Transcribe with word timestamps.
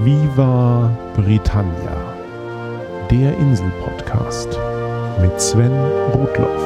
Viva 0.00 0.96
Britannia, 1.16 3.08
der 3.10 3.36
Insel-Podcast 3.36 4.46
mit 5.20 5.40
Sven 5.40 5.72
Rudloff. 6.12 6.62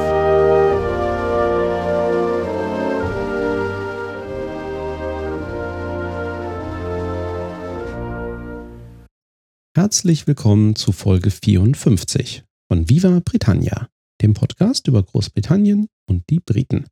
Herzlich 9.75 10.27
willkommen 10.27 10.75
zu 10.75 10.91
Folge 10.91 11.31
54 11.31 12.43
von 12.71 12.87
Viva 12.87 13.19
Britannia, 13.25 13.89
dem 14.21 14.35
Podcast 14.35 14.87
über 14.87 15.01
Großbritannien 15.01 15.87
und 16.07 16.29
die 16.29 16.39
Briten. 16.39 16.85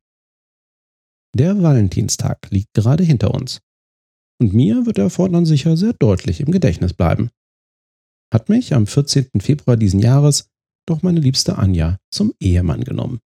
Der 1.36 1.62
Valentinstag 1.62 2.50
liegt 2.50 2.74
gerade 2.74 3.04
hinter 3.04 3.32
uns. 3.32 3.60
Und 4.42 4.54
mir 4.54 4.86
wird 4.86 4.98
er 4.98 5.08
fortan 5.08 5.46
sicher 5.46 5.76
sehr 5.76 5.92
deutlich 5.92 6.40
im 6.40 6.50
Gedächtnis 6.50 6.94
bleiben. 6.94 7.30
Hat 8.34 8.48
mich 8.48 8.74
am 8.74 8.88
14. 8.88 9.28
Februar 9.38 9.76
diesen 9.76 10.00
Jahres 10.00 10.50
doch 10.84 11.04
meine 11.04 11.20
liebste 11.20 11.58
Anja 11.58 12.00
zum 12.10 12.34
Ehemann 12.40 12.82
genommen. 12.82 13.20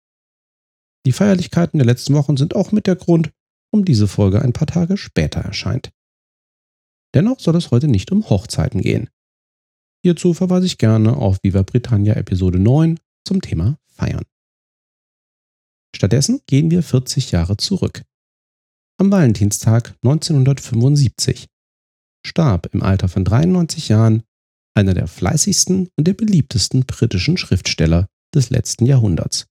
Die 1.05 1.13
Feierlichkeiten 1.13 1.77
der 1.77 1.85
letzten 1.85 2.15
Wochen 2.15 2.35
sind 2.35 2.53
auch 2.53 2.73
mit 2.73 2.85
der 2.85 2.97
Grund, 2.97 3.31
um 3.71 3.85
diese 3.85 4.09
Folge 4.09 4.41
ein 4.41 4.51
paar 4.51 4.67
Tage 4.67 4.97
später 4.97 5.39
erscheint. 5.39 5.93
Dennoch 7.13 7.39
soll 7.39 7.55
es 7.55 7.71
heute 7.71 7.87
nicht 7.87 8.11
um 8.11 8.29
Hochzeiten 8.29 8.81
gehen. 8.81 9.09
Hierzu 10.03 10.33
verweise 10.33 10.65
ich 10.65 10.77
gerne 10.77 11.15
auf 11.15 11.37
Viva 11.43 11.61
Britannia 11.61 12.15
Episode 12.15 12.59
9 12.59 12.99
zum 13.25 13.41
Thema 13.41 13.77
Feiern. 13.87 14.25
Stattdessen 15.95 16.41
gehen 16.45 16.71
wir 16.71 16.83
40 16.83 17.31
Jahre 17.31 17.55
zurück. 17.55 18.03
Am 18.97 19.11
Valentinstag 19.11 19.93
1975 20.03 21.47
starb 22.25 22.67
im 22.73 22.81
Alter 22.81 23.09
von 23.09 23.25
93 23.25 23.89
Jahren 23.89 24.23
einer 24.73 24.93
der 24.93 25.07
fleißigsten 25.07 25.89
und 25.97 26.07
der 26.07 26.13
beliebtesten 26.13 26.85
britischen 26.85 27.35
Schriftsteller 27.35 28.07
des 28.33 28.51
letzten 28.51 28.85
Jahrhunderts. 28.85 29.47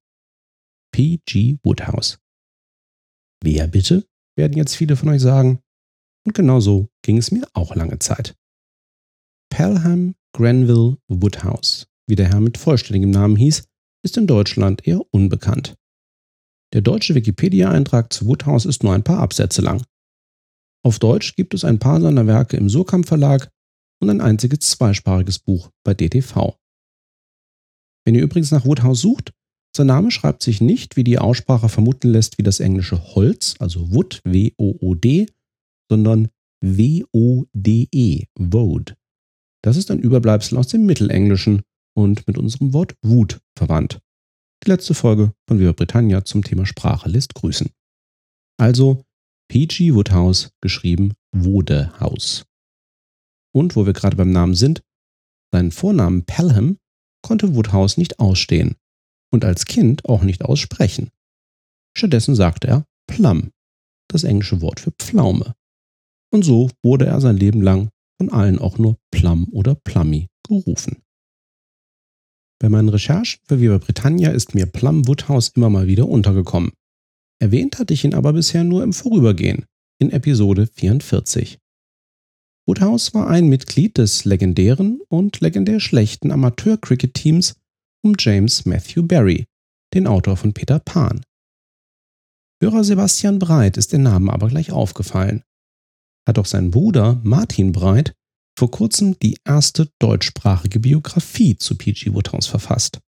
P. 0.93 1.21
G. 1.27 1.59
Woodhouse. 1.63 2.19
Wer 3.43 3.67
bitte, 3.69 4.07
werden 4.35 4.57
jetzt 4.57 4.77
viele 4.77 4.97
von 4.97 5.11
euch 5.11 5.21
sagen. 5.21 5.61
Und 6.27 6.35
genau 6.35 6.61
so 6.61 6.89
ging 7.03 7.19
es 7.19 7.31
mir 7.31 7.47
auch 7.53 7.75
lange 7.75 7.99
Zeit. 7.99 8.35
Pelham 9.51 10.15
Granville 10.35 10.97
Woodhouse, 11.09 11.87
wie 12.09 12.17
der 12.17 12.31
Herr 12.31 12.41
mit 12.41 12.57
vollständigem 12.57 13.11
Namen 13.11 13.37
hieß, 13.37 13.65
ist 14.03 14.17
in 14.17 14.27
Deutschland 14.27 14.87
eher 14.87 15.03
unbekannt. 15.13 15.77
Der 16.75 16.83
deutsche 16.83 17.15
Wikipedia-Eintrag 17.15 18.13
zu 18.13 18.27
Woodhouse 18.27 18.67
ist 18.67 18.83
nur 18.83 18.93
ein 18.93 19.05
paar 19.05 19.21
Absätze 19.21 19.63
lang. 19.63 19.85
Auf 20.85 20.99
Deutsch 20.99 21.37
gibt 21.37 21.55
es 21.55 21.65
ein 21.65 21.79
paar 21.79 22.01
seiner 22.01 22.27
Werke 22.27 22.57
im 22.57 22.69
Surkamp 22.69 23.07
Verlag 23.07 23.49
und 24.03 24.11
ein 24.11 24.21
einziges 24.21 24.59
zweisprachiges 24.59 25.39
Buch 25.39 25.71
bei 25.85 25.95
DTV. 25.95 26.59
Wenn 28.05 28.17
ihr 28.17 28.23
übrigens 28.23 28.51
nach 28.51 28.67
Woodhouse 28.67 29.01
sucht, 29.01 29.33
sein 29.75 29.87
Name 29.87 30.11
schreibt 30.11 30.43
sich 30.43 30.61
nicht, 30.61 30.97
wie 30.97 31.05
die 31.05 31.19
Aussprache 31.19 31.69
vermuten 31.69 32.09
lässt, 32.11 32.39
wie 32.39 32.43
das 32.43 32.59
englische 32.59 33.15
Holz, 33.15 33.55
also 33.61 33.93
Wood, 33.93 34.21
W-O-O-D, 34.25 35.27
sondern 35.89 36.29
W-O-D-E, 36.61 38.25
Woad. 38.37 38.97
Das 39.63 39.77
ist 39.77 39.93
ein 39.93 40.01
Überbleibsel 40.01 40.59
aus 40.59 40.67
dem 40.69 40.87
Mittelenglischen 40.87 41.63
und 41.97 42.27
mit 42.27 42.37
unserem 42.37 42.73
Wort 42.73 42.97
Wut 43.03 43.41
verwandt. 43.57 44.01
Die 44.65 44.71
letzte 44.71 44.95
Folge 44.95 45.35
von 45.47 45.59
Viva 45.59 45.73
Britannia 45.73 46.25
zum 46.25 46.43
Thema 46.43 46.65
Sprache 46.65 47.11
lässt 47.11 47.35
grüßen. 47.35 47.71
Also 48.59 49.05
P.G. 49.49 49.93
Woodhouse, 49.93 50.53
geschrieben 50.63 51.13
Wodehaus. 51.37 52.47
Und 53.55 53.77
wo 53.77 53.85
wir 53.85 53.93
gerade 53.93 54.17
beim 54.17 54.31
Namen 54.31 54.55
sind, 54.55 54.83
seinen 55.53 55.71
Vornamen 55.71 56.25
Pelham 56.25 56.79
konnte 57.23 57.55
Woodhouse 57.55 57.99
nicht 57.99 58.21
ausstehen 58.21 58.77
und 59.31 59.45
als 59.45 59.67
Kind 59.67 60.07
auch 60.07 60.23
nicht 60.23 60.43
aussprechen. 60.43 61.11
Stattdessen 61.95 62.35
sagte 62.35 62.69
er 62.69 62.87
Plum, 63.07 63.51
das 64.09 64.25
englische 64.25 64.63
Wort 64.63 64.81
für 64.81 64.93
Pflaume. 64.93 65.55
Und 66.33 66.43
so 66.43 66.71
wurde 66.83 67.05
er 67.05 67.21
sein 67.21 67.37
Leben 67.37 67.61
lang 67.61 67.91
von 68.17 68.31
allen 68.33 68.59
auch 68.59 68.79
nur 68.79 68.97
Plum 69.11 69.47
oder 69.53 69.75
Plummy 69.75 70.29
gerufen. 70.43 71.04
Bei 72.59 72.69
meinen 72.69 72.89
Recherchen 72.89 73.41
für 73.47 73.61
Viva 73.61 73.79
Britannia 73.79 74.31
ist 74.31 74.55
mir 74.55 74.67
Plum 74.67 75.07
Woodhouse 75.07 75.51
immer 75.51 75.71
mal 75.71 75.87
wieder 75.87 76.09
untergekommen. 76.09 76.73
Erwähnt 77.41 77.79
hatte 77.79 77.95
ich 77.95 78.05
ihn 78.05 78.15
aber 78.15 78.33
bisher 78.33 78.65
nur 78.65 78.83
im 78.83 78.93
Vorübergehen, 78.93 79.67
in 79.99 80.11
Episode 80.11 80.67
44. 80.67 81.59
Woodhouse 82.67 83.13
war 83.13 83.29
ein 83.29 83.49
Mitglied 83.49 83.99
des 83.99 84.25
legendären 84.25 85.01
und 85.09 85.41
legendär 85.41 85.81
schlechten 85.81 86.31
Amateur-Cricket-Teams 86.31 87.57
um 88.03 88.15
James 88.19 88.65
Matthew 88.65 89.03
Barry, 89.03 89.47
den 89.93 90.07
Autor 90.07 90.37
von 90.37 90.55
Peter 90.55 90.79
Pan. 90.79 91.23
Hörer 92.63 92.85
Sebastian 92.85 93.39
Breit 93.39 93.77
ist 93.77 93.93
der 93.93 93.99
Name 93.99 94.33
aber 94.33 94.49
gleich 94.49 94.73
aufgefallen. 94.73 95.43
Hat 96.27 96.39
auch 96.39 96.47
sein 96.47 96.71
Bruder 96.71 97.21
Martin 97.23 97.73
Breit 97.73 98.15
vor 98.57 98.71
kurzem 98.71 99.19
die 99.19 99.37
erste 99.45 99.91
deutschsprachige 99.99 100.81
Biografie 100.81 101.57
zu 101.57 101.77
P.G. 101.77 102.15
Woodhouse 102.15 102.47
verfasst. 102.47 103.01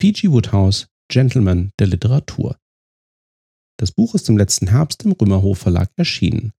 P.G. 0.00 0.30
Woodhouse, 0.30 0.88
Gentleman 1.08 1.72
der 1.78 1.88
Literatur. 1.88 2.58
Das 3.78 3.92
Buch 3.92 4.14
ist 4.14 4.28
im 4.28 4.36
letzten 4.38 4.68
Herbst 4.68 5.04
im 5.04 5.12
Römerhof 5.12 5.58
Verlag 5.58 5.90
erschienen. 5.96 6.52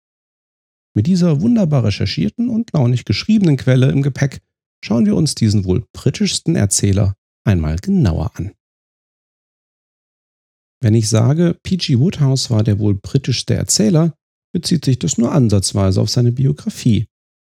Mit 0.95 1.07
dieser 1.07 1.41
wunderbar 1.41 1.83
recherchierten 1.83 2.49
und 2.49 2.73
launig 2.73 3.05
geschriebenen 3.05 3.57
Quelle 3.57 3.91
im 3.91 4.01
Gepäck 4.01 4.41
schauen 4.83 5.05
wir 5.05 5.15
uns 5.15 5.35
diesen 5.35 5.65
wohl 5.65 5.85
britischsten 5.93 6.55
Erzähler 6.55 7.15
einmal 7.45 7.77
genauer 7.77 8.31
an. 8.35 8.53
Wenn 10.81 10.95
ich 10.95 11.09
sage, 11.09 11.57
P.G. 11.63 11.99
Woodhouse 11.99 12.49
war 12.49 12.63
der 12.63 12.79
wohl 12.79 12.95
britischste 12.95 13.53
Erzähler, 13.53 14.15
bezieht 14.53 14.85
sich 14.85 14.97
das 14.97 15.17
nur 15.17 15.31
ansatzweise 15.31 16.01
auf 16.01 16.09
seine 16.09 16.31
Biografie, 16.31 17.07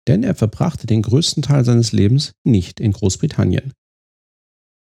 denn 0.09 0.23
er 0.23 0.35
verbrachte 0.35 0.87
den 0.87 1.03
größten 1.03 1.43
Teil 1.43 1.65
seines 1.65 1.93
Lebens 1.93 2.33
nicht 2.45 2.81
in 2.81 2.93
Großbritannien. 2.93 3.73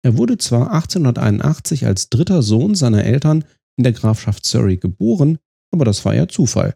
Er 0.03 0.17
wurde 0.17 0.37
zwar 0.37 0.71
1881 0.71 1.85
als 1.85 2.09
dritter 2.09 2.41
Sohn 2.41 2.75
seiner 2.75 3.03
Eltern 3.03 3.45
in 3.77 3.83
der 3.83 3.93
Grafschaft 3.93 4.45
Surrey 4.45 4.77
geboren, 4.77 5.37
aber 5.71 5.85
das 5.85 6.03
war 6.05 6.13
eher 6.13 6.27
Zufall. 6.27 6.75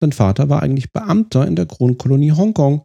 Sein 0.00 0.12
Vater 0.12 0.48
war 0.48 0.62
eigentlich 0.62 0.92
Beamter 0.92 1.46
in 1.46 1.54
der 1.54 1.66
Kronkolonie 1.66 2.32
Hongkong 2.32 2.84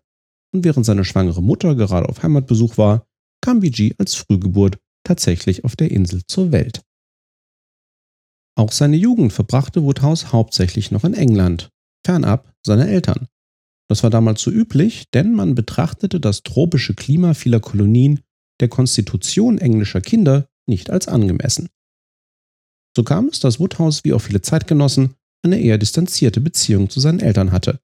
und 0.53 0.63
während 0.63 0.85
seine 0.85 1.03
schwangere 1.03 1.41
Mutter 1.41 1.75
gerade 1.75 2.07
auf 2.07 2.21
Heimatbesuch 2.21 2.77
war, 2.77 3.07
kam 3.41 3.59
BG 3.59 3.95
als 3.97 4.15
Frühgeburt 4.15 4.77
tatsächlich 5.03 5.63
auf 5.63 5.75
der 5.75 5.91
Insel 5.91 6.21
zur 6.27 6.51
Welt. 6.51 6.83
Auch 8.55 8.71
seine 8.71 8.95
Jugend 8.95 9.33
verbrachte 9.33 9.83
Woodhouse 9.83 10.31
hauptsächlich 10.31 10.91
noch 10.91 11.03
in 11.03 11.13
England, 11.13 11.69
fernab 12.05 12.53
seiner 12.65 12.87
Eltern. 12.87 13.27
Das 13.89 14.03
war 14.03 14.09
damals 14.09 14.41
so 14.41 14.51
üblich, 14.51 15.09
denn 15.11 15.33
man 15.33 15.55
betrachtete 15.55 16.19
das 16.19 16.43
tropische 16.43 16.93
Klima 16.93 17.33
vieler 17.33 17.59
Kolonien 17.59 18.19
der 18.59 18.67
Konstitution 18.67 19.57
englischer 19.57 20.01
Kinder 20.01 20.49
nicht 20.67 20.89
als 20.89 21.07
angemessen. 21.07 21.69
So 22.95 23.03
kam 23.03 23.27
es, 23.27 23.39
dass 23.39 23.59
Woodhouse 23.59 24.03
wie 24.03 24.13
auch 24.13 24.19
viele 24.19 24.41
Zeitgenossen 24.41 25.13
eine 25.43 25.59
eher 25.59 25.77
distanzierte 25.77 26.41
Beziehung 26.41 26.89
zu 26.89 26.99
seinen 26.99 27.19
Eltern 27.19 27.51
hatte. 27.51 27.79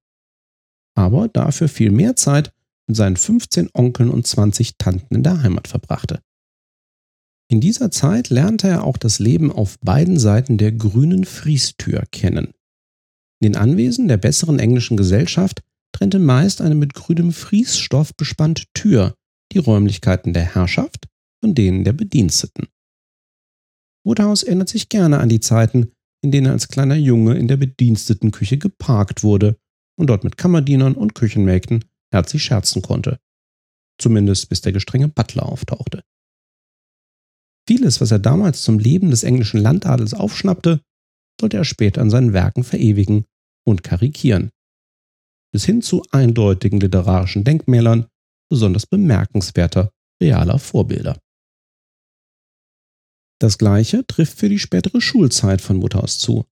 Aber 0.96 1.28
dafür 1.28 1.70
viel 1.70 1.92
mehr 1.92 2.16
Zeit 2.16 2.52
mit 2.88 2.98
seinen 2.98 3.16
15 3.16 3.70
Onkeln 3.74 4.10
und 4.10 4.28
20 4.28 4.78
Tanten 4.78 5.16
in 5.16 5.24
der 5.24 5.42
Heimat 5.42 5.68
verbrachte. 5.68 6.20
In 7.50 7.62
dieser 7.62 7.92
Zeit 7.92 8.30
lernte 8.30 8.68
er 8.68 8.84
auch 8.84 8.98
das 8.98 9.20
Leben 9.20 9.52
auf 9.52 9.80
beiden 9.80 10.18
Seiten 10.18 10.58
der 10.58 10.72
grünen 10.72 11.24
Friestür 11.24 12.04
kennen. 12.12 12.48
In 13.40 13.52
den 13.52 13.56
Anwesen 13.56 14.08
der 14.08 14.18
besseren 14.18 14.60
englischen 14.60 14.98
Gesellschaft 14.98 15.62
trennte 15.94 16.20
meist 16.20 16.60
eine 16.60 16.76
mit 16.76 16.94
grünem 16.94 17.32
Friesstoff 17.32 18.14
bespannte 18.16 18.66
Tür 18.74 19.16
die 19.52 19.60
Räumlichkeiten 19.60 20.34
der 20.34 20.56
Herrschaft 20.56 21.08
von 21.40 21.56
denen 21.56 21.84
der 21.84 21.94
Bediensteten. 21.94 22.68
Woodhouse 24.06 24.44
erinnert 24.44 24.70
sich 24.70 24.90
gerne 24.90 25.20
an 25.20 25.30
die 25.30 25.40
Zeiten, 25.40 25.92
in 26.24 26.32
denen 26.32 26.48
er 26.48 26.54
als 26.54 26.70
kleiner 26.70 26.96
Junge 26.96 27.38
in 27.38 27.48
der 27.48 27.58
Bedienstetenküche 27.58 28.58
geparkt 28.58 29.24
wurde 29.24 29.58
und 29.98 30.08
dort 30.08 30.24
mit 30.24 30.38
Kammerdienern 30.38 30.96
und 30.96 31.16
Küchenmägden 31.16 31.84
herzlich 32.14 32.44
scherzen 32.44 32.82
konnte. 32.82 33.20
Zumindest 34.00 34.50
bis 34.50 34.62
der 34.62 34.72
gestrenge 34.72 35.10
Butler 35.10 35.46
auftauchte. 35.46 36.02
Vieles, 37.68 38.02
was 38.02 38.12
er 38.12 38.20
damals 38.20 38.64
zum 38.64 38.80
Leben 38.80 39.12
des 39.12 39.24
englischen 39.24 39.60
Landadels 39.60 40.14
aufschnappte, 40.14 40.82
sollte 41.40 41.58
er 41.58 41.66
später 41.66 42.02
in 42.02 42.10
seinen 42.10 42.34
Werken 42.34 42.64
verewigen 42.64 43.26
und 43.66 43.84
karikieren 43.84 44.50
bis 45.54 45.66
hin 45.66 45.82
zu 45.82 46.04
eindeutigen 46.12 46.80
literarischen 46.80 47.44
Denkmälern 47.44 48.08
besonders 48.50 48.86
bemerkenswerter 48.86 49.92
realer 50.22 50.60
Vorbilder. 50.60 51.18
Das 53.40 53.58
gleiche 53.58 54.06
trifft 54.08 54.40
für 54.40 54.50
die 54.50 54.60
spätere 54.60 55.00
Schulzeit 55.00 55.62
von 55.62 55.82
Woodhouse 55.82 56.18
zu. 56.18 56.46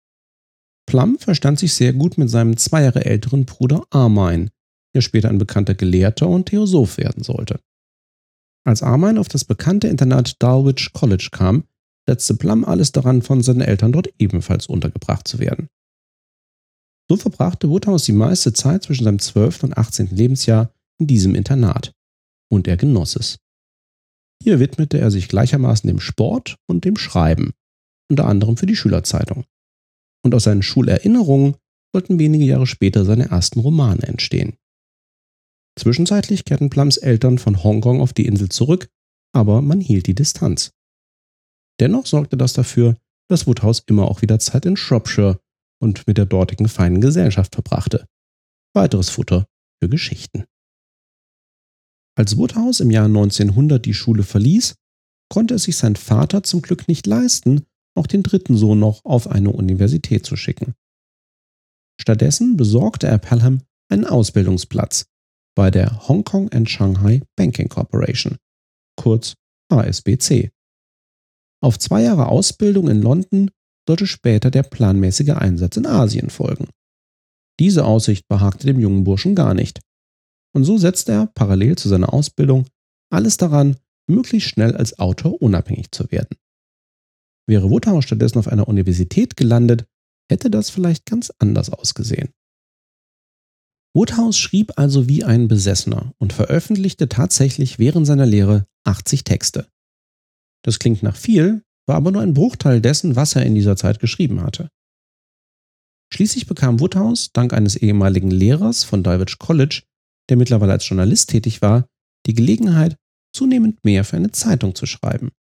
Plum 0.87 1.17
verstand 1.17 1.59
sich 1.59 1.73
sehr 1.73 1.93
gut 1.93 2.17
mit 2.17 2.29
seinem 2.29 2.57
zwei 2.57 2.83
Jahre 2.83 3.05
älteren 3.05 3.45
Bruder 3.45 3.85
Armine, 3.89 4.49
der 4.93 5.01
später 5.01 5.29
ein 5.29 5.37
bekannter 5.37 5.73
Gelehrter 5.73 6.27
und 6.27 6.47
Theosoph 6.47 6.97
werden 6.97 7.23
sollte. 7.23 7.59
Als 8.65 8.83
Armine 8.83 9.19
auf 9.19 9.29
das 9.29 9.45
bekannte 9.45 9.87
Internat 9.87 10.41
Dulwich 10.43 10.91
College 10.93 11.29
kam, 11.31 11.63
setzte 12.07 12.35
Plum 12.35 12.65
alles 12.65 12.91
daran, 12.91 13.21
von 13.21 13.41
seinen 13.41 13.61
Eltern 13.61 13.93
dort 13.93 14.09
ebenfalls 14.19 14.67
untergebracht 14.67 15.27
zu 15.27 15.39
werden. 15.39 15.69
So 17.11 17.17
verbrachte 17.17 17.69
Woodhouse 17.69 18.05
die 18.05 18.13
meiste 18.13 18.53
Zeit 18.53 18.83
zwischen 18.83 19.03
seinem 19.03 19.19
12. 19.19 19.63
und 19.63 19.77
18. 19.77 20.15
Lebensjahr 20.15 20.71
in 20.97 21.07
diesem 21.07 21.35
Internat. 21.35 21.91
Und 22.49 22.69
er 22.69 22.77
genoss 22.77 23.17
es. 23.17 23.37
Hier 24.41 24.61
widmete 24.61 24.97
er 24.97 25.11
sich 25.11 25.27
gleichermaßen 25.27 25.89
dem 25.89 25.99
Sport 25.99 26.55
und 26.69 26.85
dem 26.85 26.95
Schreiben, 26.95 27.51
unter 28.09 28.27
anderem 28.27 28.55
für 28.55 28.65
die 28.65 28.77
Schülerzeitung. 28.77 29.43
Und 30.23 30.33
aus 30.33 30.45
seinen 30.45 30.63
Schulerinnerungen 30.63 31.57
sollten 31.93 32.17
wenige 32.17 32.45
Jahre 32.45 32.65
später 32.65 33.03
seine 33.03 33.25
ersten 33.25 33.59
Romane 33.59 34.03
entstehen. 34.03 34.55
Zwischenzeitlich 35.77 36.45
kehrten 36.45 36.69
Plums 36.69 36.95
Eltern 36.95 37.39
von 37.39 37.61
Hongkong 37.61 37.99
auf 37.99 38.13
die 38.13 38.25
Insel 38.25 38.47
zurück, 38.47 38.87
aber 39.33 39.61
man 39.61 39.81
hielt 39.81 40.07
die 40.07 40.15
Distanz. 40.15 40.71
Dennoch 41.81 42.05
sorgte 42.05 42.37
das 42.37 42.53
dafür, 42.53 42.95
dass 43.27 43.47
Woodhouse 43.47 43.83
immer 43.85 44.09
auch 44.09 44.21
wieder 44.21 44.39
Zeit 44.39 44.65
in 44.65 44.77
Shropshire 44.77 45.41
und 45.81 46.07
mit 46.07 46.17
der 46.17 46.25
dortigen 46.25 46.67
feinen 46.67 47.01
Gesellschaft 47.01 47.55
verbrachte. 47.55 48.05
Weiteres 48.73 49.09
Futter 49.09 49.45
für 49.81 49.89
Geschichten. 49.89 50.45
Als 52.17 52.37
Woodhouse 52.37 52.79
im 52.81 52.91
Jahr 52.91 53.05
1900 53.05 53.83
die 53.85 53.93
Schule 53.93 54.23
verließ, 54.23 54.75
konnte 55.29 55.55
es 55.55 55.63
sich 55.63 55.77
sein 55.77 55.95
Vater 55.95 56.43
zum 56.43 56.61
Glück 56.61 56.87
nicht 56.87 57.07
leisten, 57.07 57.65
auch 57.97 58.07
den 58.07 58.23
dritten 58.23 58.55
Sohn 58.57 58.79
noch 58.79 59.03
auf 59.03 59.27
eine 59.27 59.51
Universität 59.51 60.25
zu 60.25 60.35
schicken. 60.35 60.73
Stattdessen 61.99 62.57
besorgte 62.57 63.07
er 63.07 63.17
Pelham 63.17 63.61
einen 63.89 64.05
Ausbildungsplatz 64.05 65.05
bei 65.55 65.71
der 65.71 66.07
Hong 66.07 66.23
Kong 66.23 66.51
and 66.51 66.69
Shanghai 66.69 67.21
Banking 67.35 67.69
Corporation, 67.69 68.37
kurz 68.95 69.35
HSBC. 69.71 70.51
Auf 71.63 71.77
zwei 71.79 72.03
Jahre 72.03 72.27
Ausbildung 72.27 72.89
in 72.89 73.01
London 73.01 73.51
sollte 73.87 74.07
später 74.07 74.51
der 74.51 74.63
planmäßige 74.63 75.31
Einsatz 75.31 75.77
in 75.77 75.85
Asien 75.85 76.29
folgen. 76.29 76.67
Diese 77.59 77.85
Aussicht 77.85 78.27
behagte 78.27 78.67
dem 78.67 78.79
jungen 78.79 79.03
Burschen 79.03 79.35
gar 79.35 79.53
nicht. 79.53 79.81
Und 80.53 80.63
so 80.63 80.77
setzte 80.77 81.11
er 81.11 81.27
parallel 81.27 81.77
zu 81.77 81.89
seiner 81.89 82.13
Ausbildung 82.13 82.65
alles 83.11 83.37
daran, 83.37 83.77
möglichst 84.07 84.49
schnell 84.49 84.75
als 84.75 84.99
Autor 84.99 85.41
unabhängig 85.41 85.91
zu 85.91 86.11
werden. 86.11 86.37
Wäre 87.47 87.69
Woodhouse 87.69 88.05
stattdessen 88.05 88.39
auf 88.39 88.47
einer 88.47 88.67
Universität 88.67 89.35
gelandet, 89.35 89.85
hätte 90.29 90.49
das 90.49 90.69
vielleicht 90.69 91.05
ganz 91.05 91.31
anders 91.39 91.69
ausgesehen. 91.69 92.29
Woodhouse 93.93 94.37
schrieb 94.37 94.77
also 94.77 95.09
wie 95.09 95.25
ein 95.25 95.49
Besessener 95.49 96.13
und 96.17 96.31
veröffentlichte 96.31 97.09
tatsächlich 97.09 97.77
während 97.77 98.07
seiner 98.07 98.25
Lehre 98.25 98.65
80 98.85 99.25
Texte. 99.25 99.67
Das 100.63 100.79
klingt 100.79 101.03
nach 101.03 101.17
viel, 101.17 101.63
war 101.87 101.95
aber 101.95 102.11
nur 102.11 102.21
ein 102.21 102.33
Bruchteil 102.33 102.81
dessen, 102.81 103.15
was 103.15 103.35
er 103.35 103.45
in 103.45 103.55
dieser 103.55 103.75
Zeit 103.75 103.99
geschrieben 103.99 104.41
hatte. 104.41 104.69
Schließlich 106.13 106.45
bekam 106.45 106.79
Woodhouse, 106.79 107.31
dank 107.31 107.53
eines 107.53 107.75
ehemaligen 107.75 108.31
Lehrers 108.31 108.83
von 108.83 109.03
Dulwich 109.03 109.39
College, 109.39 109.83
der 110.29 110.37
mittlerweile 110.37 110.73
als 110.73 110.87
Journalist 110.87 111.29
tätig 111.29 111.61
war, 111.61 111.87
die 112.25 112.33
Gelegenheit, 112.33 112.97
zunehmend 113.33 113.83
mehr 113.85 114.03
für 114.03 114.17
eine 114.17 114.31
Zeitung 114.31 114.75
zu 114.75 114.85
schreiben. 114.85 115.31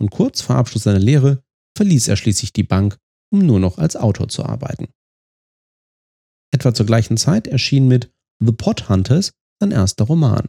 Und 0.00 0.10
kurz 0.10 0.42
vor 0.42 0.56
Abschluss 0.56 0.82
seiner 0.82 0.98
Lehre 0.98 1.42
verließ 1.76 2.08
er 2.08 2.16
schließlich 2.16 2.52
die 2.52 2.62
Bank, 2.62 2.98
um 3.32 3.44
nur 3.46 3.58
noch 3.58 3.78
als 3.78 3.96
Autor 3.96 4.28
zu 4.28 4.44
arbeiten. 4.44 4.88
Etwa 6.52 6.74
zur 6.74 6.86
gleichen 6.86 7.16
Zeit 7.16 7.46
erschien 7.46 7.88
mit 7.88 8.12
The 8.40 8.52
Pot 8.52 8.88
Hunters 8.88 9.32
sein 9.60 9.72
erster 9.72 10.04
Roman. 10.04 10.48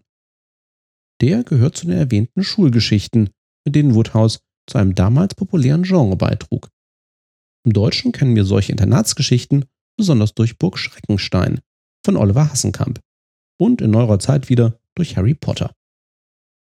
Der 1.22 1.44
gehört 1.44 1.78
zu 1.78 1.88
den 1.88 1.98
erwähnten 1.98 2.44
Schulgeschichten, 2.44 3.30
mit 3.66 3.76
denen 3.76 3.96
Woodhouse 3.96 4.40
zu 4.68 4.78
einem 4.78 4.96
damals 4.96 5.36
populären 5.36 5.84
Genre 5.84 6.16
beitrug. 6.16 6.70
Im 7.66 7.74
Deutschen 7.74 8.12
kennen 8.12 8.36
wir 8.36 8.46
solche 8.46 8.72
Internatsgeschichten 8.72 9.66
besonders 9.98 10.34
durch 10.34 10.58
Burg 10.58 10.78
Schreckenstein 10.78 11.62
von 12.06 12.18
Oliver 12.18 12.52
Hassenkamp 12.52 13.00
und 13.58 13.82
in 13.82 13.92
neuerer 13.92 14.20
Zeit 14.20 14.50
wieder 14.50 14.80
durch 14.96 15.18
Harry 15.18 15.34
Potter. 15.34 15.74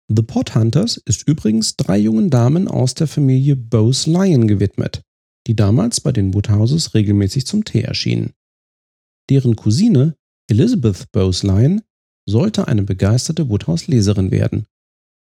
The 0.08 0.22
Pot 0.22 0.54
Hunters 0.54 0.96
ist 0.98 1.26
übrigens 1.28 1.76
drei 1.76 1.98
jungen 1.98 2.30
Damen 2.30 2.68
aus 2.68 2.94
der 2.94 3.08
Familie 3.08 3.56
Bose 3.56 4.10
Lyon 4.10 4.46
gewidmet, 4.46 5.02
die 5.46 5.56
damals 5.56 6.00
bei 6.00 6.12
den 6.12 6.32
Woodhouses 6.32 6.94
regelmäßig 6.94 7.46
zum 7.46 7.64
Tee 7.64 7.82
erschienen. 7.82 8.32
Deren 9.28 9.56
Cousine 9.56 10.16
Elizabeth 10.48 11.10
Bose 11.10 11.46
Lyon 11.46 11.82
sollte 12.28 12.68
eine 12.68 12.84
begeisterte 12.84 13.48
Woodhouse-Leserin 13.48 14.30
werden 14.30 14.66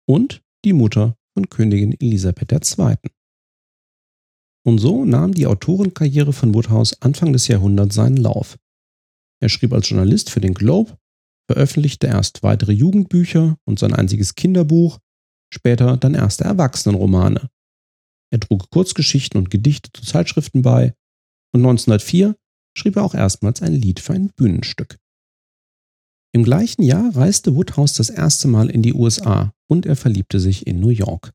und 0.07 0.41
die 0.65 0.73
Mutter 0.73 1.15
von 1.33 1.49
Königin 1.49 1.93
Elisabeth 1.99 2.51
II. 2.51 2.95
Und 4.65 4.77
so 4.77 5.03
nahm 5.03 5.33
die 5.33 5.47
Autorenkarriere 5.47 6.31
von 6.31 6.53
Woodhouse 6.53 7.01
Anfang 7.01 7.33
des 7.33 7.47
Jahrhunderts 7.47 7.95
seinen 7.95 8.17
Lauf. 8.17 8.57
Er 9.41 9.49
schrieb 9.49 9.73
als 9.73 9.89
Journalist 9.89 10.29
für 10.29 10.39
den 10.39 10.53
Globe, 10.53 10.97
veröffentlichte 11.51 12.07
erst 12.07 12.43
weitere 12.43 12.71
Jugendbücher 12.71 13.57
und 13.65 13.79
sein 13.79 13.93
einziges 13.93 14.35
Kinderbuch, 14.35 14.99
später 15.53 15.97
dann 15.97 16.15
erste 16.15 16.45
Erwachsenenromane. 16.45 17.49
Er 18.31 18.39
trug 18.39 18.69
Kurzgeschichten 18.69 19.37
und 19.37 19.49
Gedichte 19.51 19.91
zu 19.93 20.03
Zeitschriften 20.03 20.61
bei 20.61 20.93
und 21.53 21.59
1904 21.59 22.35
schrieb 22.75 22.95
er 22.95 23.03
auch 23.03 23.13
erstmals 23.13 23.61
ein 23.61 23.73
Lied 23.73 23.99
für 23.99 24.13
ein 24.13 24.29
Bühnenstück. 24.29 24.97
Im 26.35 26.43
gleichen 26.43 26.81
Jahr 26.81 27.15
reiste 27.15 27.55
Woodhouse 27.55 27.93
das 27.93 28.09
erste 28.09 28.47
Mal 28.47 28.71
in 28.71 28.81
die 28.81 28.93
USA 28.93 29.53
und 29.69 29.85
er 29.85 29.95
verliebte 29.95 30.39
sich 30.39 30.65
in 30.65 30.79
New 30.79 30.89
York. 30.89 31.31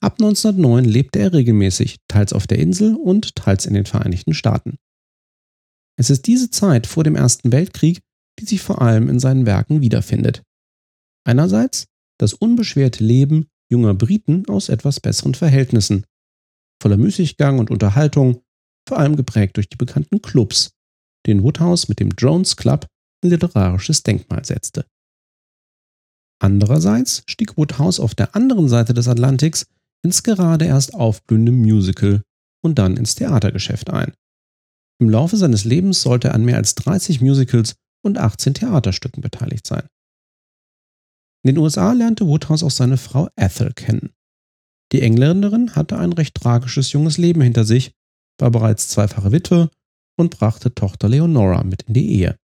Ab 0.00 0.20
1909 0.20 0.84
lebte 0.84 1.20
er 1.20 1.32
regelmäßig, 1.32 1.96
teils 2.08 2.34
auf 2.34 2.46
der 2.46 2.58
Insel 2.58 2.96
und 2.96 3.34
teils 3.34 3.64
in 3.64 3.72
den 3.72 3.86
Vereinigten 3.86 4.34
Staaten. 4.34 4.76
Es 5.98 6.10
ist 6.10 6.26
diese 6.26 6.50
Zeit 6.50 6.86
vor 6.86 7.02
dem 7.02 7.16
Ersten 7.16 7.50
Weltkrieg, 7.50 8.00
die 8.38 8.44
sich 8.44 8.60
vor 8.60 8.82
allem 8.82 9.08
in 9.08 9.18
seinen 9.18 9.46
Werken 9.46 9.80
wiederfindet. 9.80 10.42
Einerseits 11.26 11.86
das 12.18 12.34
unbeschwerte 12.34 13.02
Leben 13.02 13.48
junger 13.70 13.94
Briten 13.94 14.46
aus 14.48 14.68
etwas 14.68 15.00
besseren 15.00 15.34
Verhältnissen, 15.34 16.04
voller 16.82 16.98
Müßiggang 16.98 17.58
und 17.58 17.70
Unterhaltung, 17.70 18.42
vor 18.86 18.98
allem 18.98 19.16
geprägt 19.16 19.56
durch 19.56 19.70
die 19.70 19.78
bekannten 19.78 20.20
Clubs, 20.20 20.72
den 21.26 21.42
Woodhouse 21.42 21.88
mit 21.88 22.00
dem 22.00 22.10
Jones 22.18 22.56
Club 22.56 22.86
ein 23.24 23.30
literarisches 23.30 24.02
Denkmal 24.02 24.44
setzte. 24.44 24.86
Andererseits 26.40 27.22
stieg 27.26 27.56
Woodhouse 27.56 28.00
auf 28.00 28.14
der 28.14 28.36
anderen 28.36 28.68
Seite 28.68 28.92
des 28.92 29.08
Atlantiks 29.08 29.66
ins 30.04 30.22
gerade 30.22 30.66
erst 30.66 30.94
aufblühende 30.94 31.52
Musical 31.52 32.22
und 32.62 32.78
dann 32.78 32.96
ins 32.96 33.14
Theatergeschäft 33.14 33.90
ein. 33.90 34.12
Im 35.00 35.10
Laufe 35.10 35.36
seines 35.36 35.64
Lebens 35.64 36.02
sollte 36.02 36.28
er 36.28 36.34
an 36.34 36.44
mehr 36.44 36.56
als 36.56 36.74
30 36.74 37.20
Musicals 37.20 37.76
und 38.04 38.18
18 38.18 38.54
Theaterstücken 38.54 39.22
beteiligt 39.22 39.66
sein. 39.66 39.88
In 41.42 41.54
den 41.54 41.58
USA 41.58 41.92
lernte 41.92 42.26
Woodhouse 42.26 42.62
auch 42.62 42.70
seine 42.70 42.96
Frau 42.96 43.28
Ethel 43.36 43.72
kennen. 43.72 44.12
Die 44.92 45.02
Engländerin 45.02 45.74
hatte 45.74 45.98
ein 45.98 46.12
recht 46.12 46.34
tragisches 46.34 46.92
junges 46.92 47.18
Leben 47.18 47.40
hinter 47.40 47.64
sich, 47.64 47.92
war 48.38 48.50
bereits 48.50 48.88
zweifache 48.88 49.32
Witwe 49.32 49.70
und 50.16 50.30
brachte 50.30 50.74
Tochter 50.74 51.08
Leonora 51.08 51.64
mit 51.64 51.82
in 51.82 51.94
die 51.94 52.12
Ehe. 52.12 52.38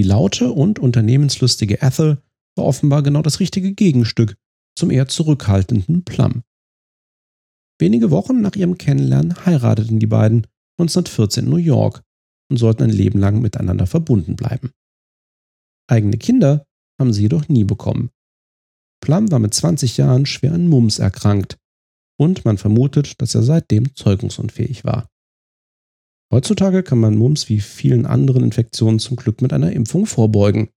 Die 0.00 0.06
laute 0.06 0.50
und 0.50 0.78
unternehmenslustige 0.78 1.82
Ethel 1.82 2.22
war 2.56 2.64
offenbar 2.64 3.02
genau 3.02 3.20
das 3.20 3.38
richtige 3.38 3.74
Gegenstück 3.74 4.34
zum 4.74 4.90
eher 4.90 5.08
zurückhaltenden 5.08 6.04
Plum. 6.04 6.42
Wenige 7.78 8.10
Wochen 8.10 8.40
nach 8.40 8.56
ihrem 8.56 8.78
Kennenlernen 8.78 9.44
heirateten 9.44 9.98
die 9.98 10.06
beiden 10.06 10.46
1914 10.78 11.44
in 11.44 11.50
New 11.50 11.56
York 11.58 12.02
und 12.50 12.56
sollten 12.56 12.84
ein 12.84 12.88
Leben 12.88 13.18
lang 13.18 13.42
miteinander 13.42 13.86
verbunden 13.86 14.36
bleiben. 14.36 14.70
Eigene 15.86 16.16
Kinder 16.16 16.64
haben 16.98 17.12
sie 17.12 17.24
jedoch 17.24 17.50
nie 17.50 17.64
bekommen. 17.64 18.08
Plum 19.02 19.30
war 19.30 19.38
mit 19.38 19.52
20 19.52 19.98
Jahren 19.98 20.24
schwer 20.24 20.54
an 20.54 20.66
Mumps 20.66 20.98
erkrankt 20.98 21.58
und 22.18 22.46
man 22.46 22.56
vermutet, 22.56 23.20
dass 23.20 23.34
er 23.34 23.42
seitdem 23.42 23.94
zeugungsunfähig 23.94 24.82
war. 24.82 25.10
Heutzutage 26.32 26.82
kann 26.82 26.98
man 26.98 27.16
Mumps 27.16 27.48
wie 27.48 27.60
vielen 27.60 28.06
anderen 28.06 28.44
Infektionen 28.44 29.00
zum 29.00 29.16
Glück 29.16 29.42
mit 29.42 29.52
einer 29.52 29.72
Impfung 29.72 30.06
vorbeugen, 30.06 30.70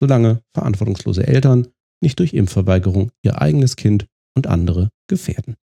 solange 0.00 0.42
verantwortungslose 0.54 1.26
Eltern 1.26 1.68
nicht 2.02 2.18
durch 2.18 2.34
Impfverweigerung 2.34 3.12
ihr 3.22 3.40
eigenes 3.40 3.76
Kind 3.76 4.08
und 4.36 4.48
andere 4.48 4.90
gefährden. 5.08 5.56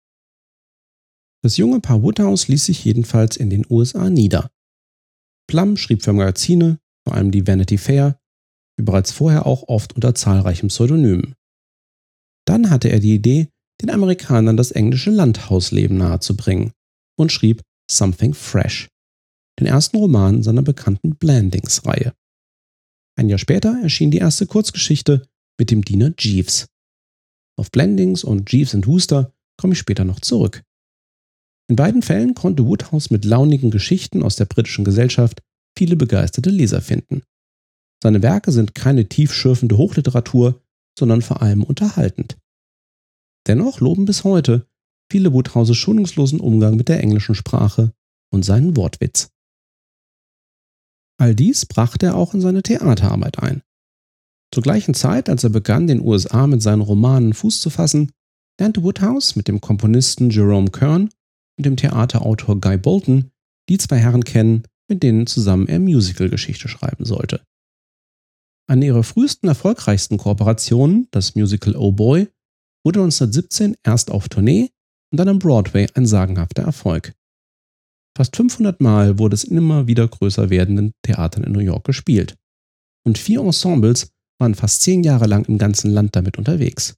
Das 1.43 1.57
junge 1.57 1.79
Paar 1.79 2.03
Woodhouse 2.03 2.47
ließ 2.47 2.65
sich 2.65 2.83
jedenfalls 2.85 3.37
in 3.37 3.49
den 3.49 3.65
USA 3.69 4.09
nieder. 4.09 4.51
Plum 5.49 5.77
schrieb 5.77 6.03
für 6.03 6.13
Magazine, 6.13 6.79
vor 7.07 7.15
allem 7.15 7.31
die 7.31 7.47
Vanity 7.47 7.77
Fair, 7.77 8.19
wie 8.77 8.83
bereits 8.83 9.11
vorher 9.11 9.45
auch 9.47 9.63
oft 9.67 9.93
unter 9.93 10.13
zahlreichen 10.13 10.67
Pseudonymen. 10.67 11.33
Dann 12.45 12.69
hatte 12.69 12.89
er 12.89 12.99
die 12.99 13.15
Idee, 13.15 13.49
den 13.81 13.89
Amerikanern 13.89 14.57
das 14.57 14.71
englische 14.71 15.09
Landhausleben 15.09 15.97
nahezubringen 15.97 16.73
und 17.17 17.31
schrieb 17.31 17.61
Something 17.89 18.33
Fresh, 18.33 18.89
den 19.59 19.67
ersten 19.67 19.97
Roman 19.97 20.43
seiner 20.43 20.61
bekannten 20.61 21.15
Blandings-Reihe. 21.15 22.13
Ein 23.17 23.29
Jahr 23.29 23.39
später 23.39 23.79
erschien 23.81 24.11
die 24.11 24.19
erste 24.19 24.45
Kurzgeschichte 24.45 25.27
mit 25.59 25.71
dem 25.71 25.83
Diener 25.83 26.13
Jeeves. 26.17 26.67
Auf 27.57 27.71
Blendings 27.71 28.23
und 28.23 28.51
Jeeves 28.51 28.75
and 28.75 28.85
Wooster 28.85 29.33
komme 29.57 29.73
ich 29.73 29.79
später 29.79 30.05
noch 30.05 30.19
zurück. 30.19 30.63
In 31.69 31.75
beiden 31.75 32.01
Fällen 32.03 32.35
konnte 32.35 32.65
Woodhouse 32.65 33.09
mit 33.09 33.25
launigen 33.25 33.71
Geschichten 33.71 34.23
aus 34.23 34.35
der 34.35 34.45
britischen 34.45 34.85
Gesellschaft 34.85 35.41
viele 35.77 35.95
begeisterte 35.95 36.49
Leser 36.49 36.81
finden. 36.81 37.23
Seine 38.01 38.21
Werke 38.21 38.51
sind 38.51 38.75
keine 38.75 39.09
tiefschürfende 39.09 39.77
Hochliteratur, 39.77 40.61
sondern 40.97 41.21
vor 41.21 41.41
allem 41.41 41.63
unterhaltend. 41.63 42.37
Dennoch 43.47 43.79
loben 43.79 44.05
bis 44.05 44.23
heute 44.23 44.67
viele 45.11 45.33
Woodhouses 45.33 45.77
schonungslosen 45.77 46.39
Umgang 46.39 46.75
mit 46.75 46.89
der 46.89 47.01
englischen 47.01 47.35
Sprache 47.35 47.93
und 48.31 48.45
seinen 48.45 48.77
Wortwitz. 48.77 49.29
All 51.19 51.33
dies 51.33 51.65
brachte 51.65 52.07
er 52.07 52.15
auch 52.15 52.33
in 52.33 52.41
seine 52.41 52.63
Theaterarbeit 52.63 53.39
ein. 53.39 53.61
Zur 54.53 54.63
gleichen 54.63 54.93
Zeit, 54.93 55.29
als 55.29 55.43
er 55.43 55.49
begann, 55.49 55.87
den 55.87 56.01
USA 56.01 56.47
mit 56.47 56.61
seinen 56.61 56.81
Romanen 56.81 57.33
Fuß 57.33 57.59
zu 57.59 57.69
fassen, 57.69 58.11
lernte 58.59 58.83
Woodhouse 58.83 59.35
mit 59.35 59.47
dem 59.47 59.59
Komponisten 59.61 60.29
Jerome 60.29 60.71
Kern 60.71 61.09
und 61.57 61.65
dem 61.65 61.75
Theaterautor 61.75 62.59
Guy 62.61 62.77
Bolton 62.77 63.31
die 63.69 63.77
zwei 63.77 63.97
Herren 63.97 64.23
kennen, 64.23 64.63
mit 64.87 65.03
denen 65.03 65.27
zusammen 65.27 65.67
er 65.67 65.79
Musicalgeschichte 65.79 66.67
schreiben 66.67 67.05
sollte. 67.05 67.43
Eine 68.69 68.85
ihrer 68.85 69.03
frühesten 69.03 69.47
erfolgreichsten 69.47 70.17
Kooperationen, 70.17 71.07
das 71.11 71.35
Musical 71.35 71.75
Oh 71.75 71.91
Boy, 71.91 72.29
wurde 72.85 72.99
1917 72.99 73.75
erst 73.83 74.11
auf 74.11 74.29
Tournee 74.29 74.69
und 75.11 75.19
dann 75.19 75.29
am 75.29 75.39
Broadway 75.39 75.87
ein 75.93 76.05
sagenhafter 76.05 76.63
Erfolg. 76.63 77.13
Fast 78.17 78.35
500 78.35 78.81
Mal 78.81 79.19
wurde 79.19 79.35
es 79.35 79.43
in 79.43 79.57
immer 79.57 79.85
wieder 79.85 80.07
größer 80.07 80.49
werdenden 80.49 80.91
Theatern 81.03 81.43
in 81.43 81.51
New 81.51 81.59
York 81.59 81.83
gespielt. 81.83 82.35
Und 83.05 83.19
vier 83.19 83.41
Ensembles 83.41 84.09
waren 84.39 84.55
fast 84.55 84.81
zehn 84.81 85.03
Jahre 85.03 85.27
lang 85.27 85.45
im 85.45 85.59
ganzen 85.59 85.91
Land 85.91 86.15
damit 86.15 86.39
unterwegs. 86.39 86.95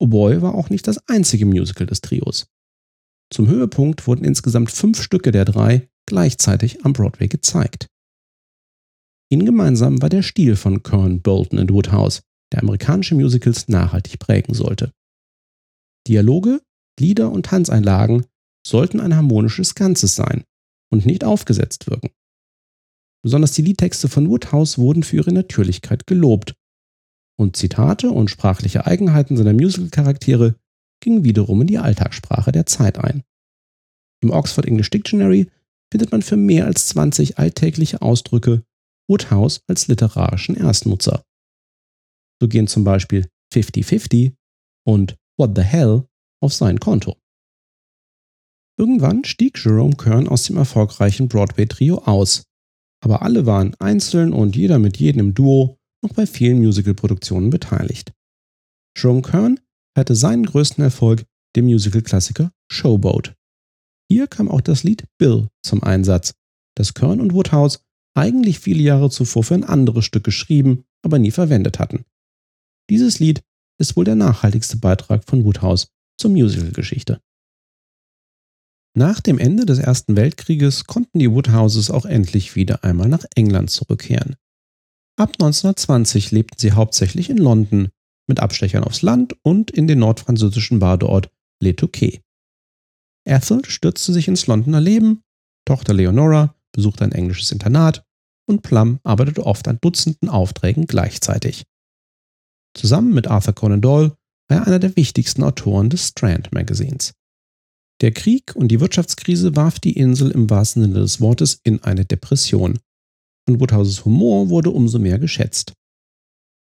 Oh 0.00 0.08
Boy 0.08 0.42
war 0.42 0.56
auch 0.56 0.68
nicht 0.68 0.88
das 0.88 0.98
einzige 1.06 1.46
Musical 1.46 1.86
des 1.86 2.00
Trios. 2.00 2.48
Zum 3.32 3.46
Höhepunkt 3.46 4.08
wurden 4.08 4.24
insgesamt 4.24 4.72
fünf 4.72 5.00
Stücke 5.00 5.30
der 5.30 5.44
drei 5.44 5.88
gleichzeitig 6.06 6.84
am 6.84 6.92
Broadway 6.92 7.28
gezeigt. 7.28 7.86
Ihnen 9.30 9.46
gemeinsam 9.46 10.02
war 10.02 10.08
der 10.08 10.22
Stil 10.22 10.56
von 10.56 10.82
Kern, 10.82 11.22
Bolton 11.22 11.60
und 11.60 11.72
Woodhouse, 11.72 12.22
der 12.52 12.64
amerikanische 12.64 13.14
Musicals 13.14 13.68
nachhaltig 13.68 14.18
prägen 14.18 14.54
sollte. 14.54 14.90
Dialoge, 16.08 16.62
Lieder 16.98 17.30
und 17.30 17.46
Tanzeinlagen 17.46 18.26
sollten 18.66 19.00
ein 19.00 19.14
harmonisches 19.14 19.74
Ganzes 19.74 20.14
sein 20.14 20.44
und 20.90 21.06
nicht 21.06 21.24
aufgesetzt 21.24 21.88
wirken. 21.90 22.10
Besonders 23.22 23.52
die 23.52 23.62
Liedtexte 23.62 24.08
von 24.08 24.28
Woodhouse 24.28 24.78
wurden 24.78 25.02
für 25.02 25.16
ihre 25.16 25.32
Natürlichkeit 25.32 26.06
gelobt. 26.06 26.54
Und 27.38 27.56
Zitate 27.56 28.10
und 28.10 28.30
sprachliche 28.30 28.86
Eigenheiten 28.86 29.36
seiner 29.36 29.54
Musical-Charaktere 29.54 30.56
gingen 31.00 31.24
wiederum 31.24 31.62
in 31.62 31.66
die 31.66 31.78
Alltagssprache 31.78 32.52
der 32.52 32.66
Zeit 32.66 32.98
ein. 32.98 33.24
Im 34.22 34.30
Oxford 34.30 34.66
English 34.66 34.90
Dictionary 34.90 35.50
findet 35.90 36.12
man 36.12 36.22
für 36.22 36.36
mehr 36.36 36.66
als 36.66 36.86
20 36.88 37.38
alltägliche 37.38 38.02
Ausdrücke 38.02 38.62
Woodhouse 39.08 39.62
als 39.66 39.88
literarischen 39.88 40.56
Erstnutzer. 40.56 41.24
So 42.40 42.48
gehen 42.48 42.66
zum 42.66 42.84
Beispiel 42.84 43.28
50-50 43.52 44.34
und 44.86 45.16
What 45.38 45.56
the 45.56 45.62
Hell 45.62 46.06
auf 46.40 46.52
sein 46.52 46.80
Konto. 46.80 47.16
Irgendwann 48.76 49.24
stieg 49.24 49.62
Jerome 49.64 49.96
Kern 49.96 50.28
aus 50.28 50.44
dem 50.44 50.56
erfolgreichen 50.56 51.28
Broadway-Trio 51.28 51.98
aus, 51.98 52.44
aber 53.02 53.22
alle 53.22 53.46
waren 53.46 53.74
einzeln 53.78 54.32
und 54.32 54.56
jeder 54.56 54.78
mit 54.78 54.96
jedem 54.96 55.20
im 55.20 55.34
Duo 55.34 55.78
noch 56.02 56.12
bei 56.14 56.26
vielen 56.26 56.58
Musical-Produktionen 56.58 57.50
beteiligt. 57.50 58.12
Jerome 58.96 59.22
Kern 59.22 59.60
hatte 59.96 60.16
seinen 60.16 60.44
größten 60.44 60.82
Erfolg 60.82 61.24
dem 61.54 61.66
Musical-Klassiker 61.66 62.50
Showboat. 62.70 63.34
Hier 64.10 64.26
kam 64.26 64.50
auch 64.50 64.60
das 64.60 64.82
Lied 64.82 65.04
Bill 65.18 65.48
zum 65.62 65.82
Einsatz, 65.82 66.34
das 66.76 66.94
Kern 66.94 67.20
und 67.20 67.32
Woodhouse 67.32 67.84
eigentlich 68.16 68.58
viele 68.58 68.82
Jahre 68.82 69.10
zuvor 69.10 69.44
für 69.44 69.54
ein 69.54 69.64
anderes 69.64 70.04
Stück 70.04 70.24
geschrieben, 70.24 70.84
aber 71.02 71.18
nie 71.18 71.30
verwendet 71.30 71.78
hatten. 71.78 72.04
Dieses 72.90 73.18
Lied 73.18 73.42
ist 73.78 73.96
wohl 73.96 74.04
der 74.04 74.14
nachhaltigste 74.14 74.76
Beitrag 74.76 75.24
von 75.24 75.44
Woodhouse 75.44 75.88
zur 76.18 76.30
Musical-Geschichte. 76.30 77.20
Nach 78.96 79.20
dem 79.20 79.38
Ende 79.38 79.66
des 79.66 79.80
Ersten 79.80 80.16
Weltkrieges 80.16 80.84
konnten 80.84 81.18
die 81.18 81.30
Woodhouses 81.30 81.90
auch 81.90 82.06
endlich 82.06 82.54
wieder 82.54 82.84
einmal 82.84 83.08
nach 83.08 83.24
England 83.34 83.70
zurückkehren. 83.70 84.36
Ab 85.16 85.30
1920 85.32 86.30
lebten 86.30 86.58
sie 86.58 86.72
hauptsächlich 86.72 87.28
in 87.28 87.38
London, 87.38 87.88
mit 88.28 88.40
Abstechern 88.40 88.84
aufs 88.84 89.02
Land 89.02 89.36
und 89.42 89.70
in 89.70 89.88
den 89.88 89.98
nordfranzösischen 89.98 90.78
Badeort 90.78 91.30
Le 91.60 91.74
Touquet. 91.74 92.22
Ethel 93.24 93.64
stürzte 93.64 94.12
sich 94.12 94.28
ins 94.28 94.46
Londoner 94.46 94.80
Leben, 94.80 95.22
Tochter 95.64 95.94
Leonora 95.94 96.54
besuchte 96.72 97.04
ein 97.04 97.12
englisches 97.12 97.52
Internat 97.52 98.04
und 98.46 98.62
Plum 98.62 99.00
arbeitete 99.02 99.44
oft 99.44 99.66
an 99.68 99.78
Dutzenden 99.80 100.28
Aufträgen 100.28 100.86
gleichzeitig. 100.86 101.64
Zusammen 102.76 103.14
mit 103.14 103.28
Arthur 103.28 103.54
Conan 103.54 103.80
Doyle 103.80 104.16
war 104.48 104.58
er 104.58 104.66
einer 104.66 104.78
der 104.78 104.96
wichtigsten 104.96 105.42
Autoren 105.42 105.90
des 105.90 106.08
Strand 106.08 106.52
Magazins. 106.52 107.14
Der 108.04 108.12
Krieg 108.12 108.54
und 108.54 108.68
die 108.68 108.80
Wirtschaftskrise 108.80 109.56
warf 109.56 109.80
die 109.80 109.94
Insel 109.94 110.30
im 110.30 110.50
wahrsten 110.50 110.82
Sinne 110.82 111.00
des 111.00 111.22
Wortes 111.22 111.58
in 111.62 111.82
eine 111.84 112.04
Depression. 112.04 112.78
Und 113.48 113.60
Woodhouses 113.60 114.04
Humor 114.04 114.50
wurde 114.50 114.72
umso 114.72 114.98
mehr 114.98 115.18
geschätzt. 115.18 115.72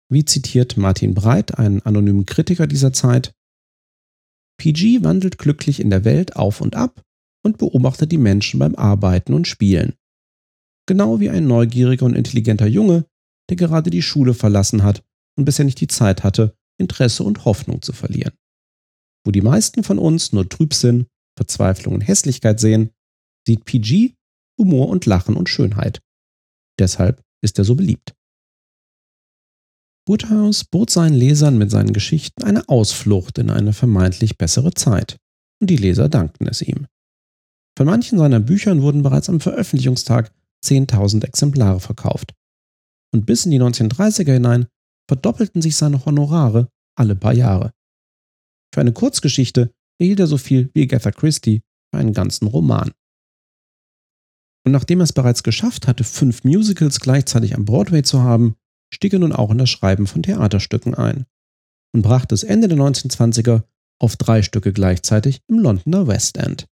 Wie 0.09 0.23
zitiert 0.23 0.77
Martin 0.77 1.13
Breit, 1.13 1.57
einen 1.57 1.81
anonymen 1.81 2.25
Kritiker 2.25 2.65
dieser 2.65 2.93
Zeit, 2.93 3.33
PG 4.57 5.03
wandelt 5.03 5.37
glücklich 5.37 5.81
in 5.81 5.89
der 5.89 6.05
Welt 6.05 6.37
auf 6.37 6.61
und 6.61 6.77
ab 6.77 7.03
und 7.43 7.57
beobachtet 7.57 8.13
die 8.13 8.17
Menschen 8.17 8.61
beim 8.61 8.75
Arbeiten 8.75 9.33
und 9.33 9.49
Spielen. 9.49 9.95
Genau 10.85 11.19
wie 11.19 11.29
ein 11.29 11.45
neugieriger 11.45 12.05
und 12.05 12.15
intelligenter 12.15 12.67
Junge, 12.67 13.05
der 13.49 13.57
gerade 13.57 13.89
die 13.89 14.01
Schule 14.01 14.33
verlassen 14.33 14.81
hat 14.81 15.03
und 15.37 15.43
bisher 15.43 15.65
nicht 15.65 15.81
die 15.81 15.87
Zeit 15.87 16.23
hatte, 16.23 16.55
Interesse 16.79 17.25
und 17.25 17.43
Hoffnung 17.43 17.81
zu 17.81 17.91
verlieren. 17.91 18.31
Wo 19.25 19.31
die 19.31 19.41
meisten 19.41 19.83
von 19.83 19.99
uns 19.99 20.31
nur 20.31 20.47
Trübsinn, 20.47 21.05
Verzweiflung 21.37 21.93
und 21.93 22.01
Hässlichkeit 22.01 22.59
sehen, 22.59 22.91
sieht 23.47 23.63
PG 23.63 24.13
Humor 24.59 24.89
und 24.89 25.05
Lachen 25.05 25.35
und 25.35 25.49
Schönheit. 25.49 26.01
Deshalb 26.79 27.21
ist 27.41 27.57
er 27.59 27.63
so 27.63 27.75
beliebt. 27.75 28.13
Woodhouse 30.07 30.63
bot 30.63 30.89
seinen 30.89 31.13
Lesern 31.13 31.57
mit 31.57 31.69
seinen 31.69 31.93
Geschichten 31.93 32.43
eine 32.43 32.67
Ausflucht 32.69 33.37
in 33.37 33.49
eine 33.49 33.73
vermeintlich 33.73 34.37
bessere 34.37 34.73
Zeit, 34.73 35.17
und 35.61 35.69
die 35.69 35.75
Leser 35.75 36.09
dankten 36.09 36.47
es 36.47 36.61
ihm. 36.61 36.87
Von 37.77 37.87
manchen 37.87 38.17
seiner 38.17 38.39
Büchern 38.39 38.81
wurden 38.81 39.03
bereits 39.03 39.29
am 39.29 39.39
Veröffentlichungstag 39.39 40.31
10.000 40.65 41.25
Exemplare 41.25 41.79
verkauft. 41.79 42.33
Und 43.13 43.25
bis 43.25 43.45
in 43.45 43.51
die 43.51 43.61
1930er 43.61 44.33
hinein 44.33 44.67
verdoppelten 45.07 45.61
sich 45.61 45.75
seine 45.75 46.03
Honorare 46.05 46.69
alle 46.95 47.15
paar 47.15 47.33
Jahre. 47.33 47.71
Für 48.73 48.81
eine 48.81 48.93
Kurzgeschichte 48.93 49.73
erhielt 49.99 50.19
er 50.19 50.27
so 50.27 50.37
viel 50.37 50.69
wie 50.73 50.83
Agatha 50.83 51.11
Christie 51.11 51.61
für 51.91 51.99
einen 51.99 52.13
ganzen 52.13 52.47
Roman. 52.47 52.91
Und 54.65 54.73
nachdem 54.73 54.99
er 54.99 55.05
es 55.05 55.13
bereits 55.13 55.43
geschafft 55.43 55.87
hatte, 55.87 56.03
fünf 56.03 56.43
Musicals 56.43 56.99
gleichzeitig 56.99 57.55
am 57.55 57.65
Broadway 57.65 58.03
zu 58.03 58.21
haben, 58.21 58.55
stieg 58.93 59.13
er 59.13 59.19
nun 59.19 59.31
auch 59.31 59.51
in 59.51 59.57
das 59.57 59.69
Schreiben 59.69 60.07
von 60.07 60.23
Theaterstücken 60.23 60.93
ein 60.93 61.25
und 61.93 62.01
brachte 62.01 62.35
es 62.35 62.43
Ende 62.43 62.67
der 62.67 62.77
1920er 62.77 63.63
auf 63.99 64.15
drei 64.15 64.41
Stücke 64.41 64.73
gleichzeitig 64.73 65.41
im 65.47 65.59
Londoner 65.59 66.07
West 66.07 66.37
End. 66.37 66.67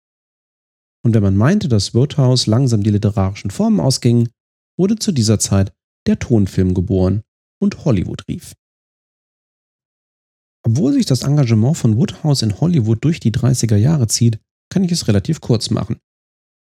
Und 1.03 1.13
wenn 1.13 1.23
man 1.23 1.37
meinte, 1.37 1.69
dass 1.69 1.93
Wirthaus 1.93 2.47
langsam 2.47 2.83
die 2.83 2.89
literarischen 2.89 3.51
Formen 3.51 3.79
ausgingen, 3.79 4.29
wurde 4.77 4.97
zu 4.97 5.11
dieser 5.11 5.39
Zeit 5.39 5.73
der 6.07 6.19
Tonfilm 6.19 6.73
geboren 6.73 7.23
und 7.61 7.85
Hollywood 7.85 8.27
rief. 8.27 8.53
Obwohl 10.65 10.93
sich 10.93 11.05
das 11.05 11.21
Engagement 11.21 11.77
von 11.77 11.95
Woodhouse 11.97 12.41
in 12.41 12.59
Hollywood 12.59 13.03
durch 13.03 13.19
die 13.19 13.31
30er 13.31 13.75
Jahre 13.75 14.07
zieht, 14.07 14.39
kann 14.69 14.83
ich 14.83 14.91
es 14.91 15.07
relativ 15.07 15.39
kurz 15.39 15.69
machen. 15.69 15.99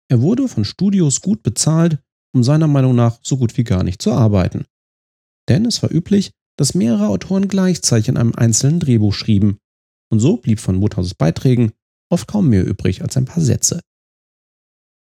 Er 0.10 0.22
wurde 0.22 0.48
von 0.48 0.64
Studios 0.64 1.22
gut 1.22 1.44
bezahlt, 1.44 2.00
um 2.34 2.44
seiner 2.44 2.68
Meinung 2.68 2.96
nach 2.96 3.20
so 3.24 3.38
gut 3.38 3.58
wie 3.58 3.64
gar 3.64 3.84
nicht 3.84 4.02
zu 4.02 4.14
arbeiten. 4.14 4.66
Denn 5.50 5.66
es 5.66 5.84
war 5.84 5.92
üblich, 5.92 6.32
dass 6.58 6.76
mehrere 6.76 7.08
Autoren 7.08 7.48
gleichzeitig 7.48 8.08
in 8.08 8.18
einem 8.18 8.34
einzelnen 8.36 8.80
Drehbuch 8.80 9.14
schrieben, 9.14 9.58
und 10.12 10.20
so 10.20 10.38
blieb 10.38 10.60
von 10.60 10.82
Woodhouses 10.82 11.14
Beiträgen 11.14 11.74
oft 12.12 12.28
kaum 12.28 12.50
mehr 12.50 12.66
übrig 12.66 13.02
als 13.02 13.18
ein 13.18 13.26
paar 13.26 13.44
Sätze. 13.44 13.82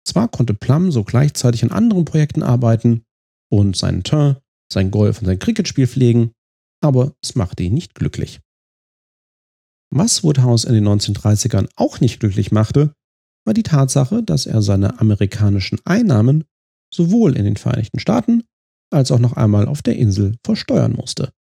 Zwar 0.08 0.30
konnte 0.30 0.54
Plum 0.54 0.92
so 0.92 1.04
gleichzeitig 1.04 1.64
an 1.64 1.72
anderen 1.72 2.06
Projekten 2.06 2.44
arbeiten 2.44 3.04
und 3.52 3.76
seinen 3.76 4.04
Teint, 4.04 4.40
sein 4.72 4.92
Golf 4.92 5.20
und 5.20 5.26
sein 5.26 5.40
Cricketspiel 5.40 5.88
pflegen, 5.88 6.32
aber 6.82 7.14
es 7.22 7.36
machte 7.36 7.64
ihn 7.64 7.74
nicht 7.74 7.96
glücklich. 7.96 8.40
Was 9.98 10.26
Woodhouse 10.26 10.66
in 10.66 10.74
den 10.74 10.86
1930ern 10.90 11.70
auch 11.78 12.02
nicht 12.02 12.20
glücklich 12.20 12.52
machte, 12.52 12.94
war 13.46 13.54
die 13.54 13.64
Tatsache, 13.64 14.24
dass 14.24 14.46
er 14.46 14.62
seine 14.62 15.00
amerikanischen 15.00 15.80
Einnahmen 15.86 16.44
sowohl 16.94 17.38
in 17.38 17.46
den 17.46 17.56
Vereinigten 17.56 18.00
Staaten 18.00 18.44
als 18.92 19.10
auch 19.12 19.20
noch 19.20 19.34
einmal 19.34 19.70
auf 19.70 19.82
der 19.82 19.96
Insel 19.96 20.36
versteuern 20.44 20.92
musste. 20.92 21.32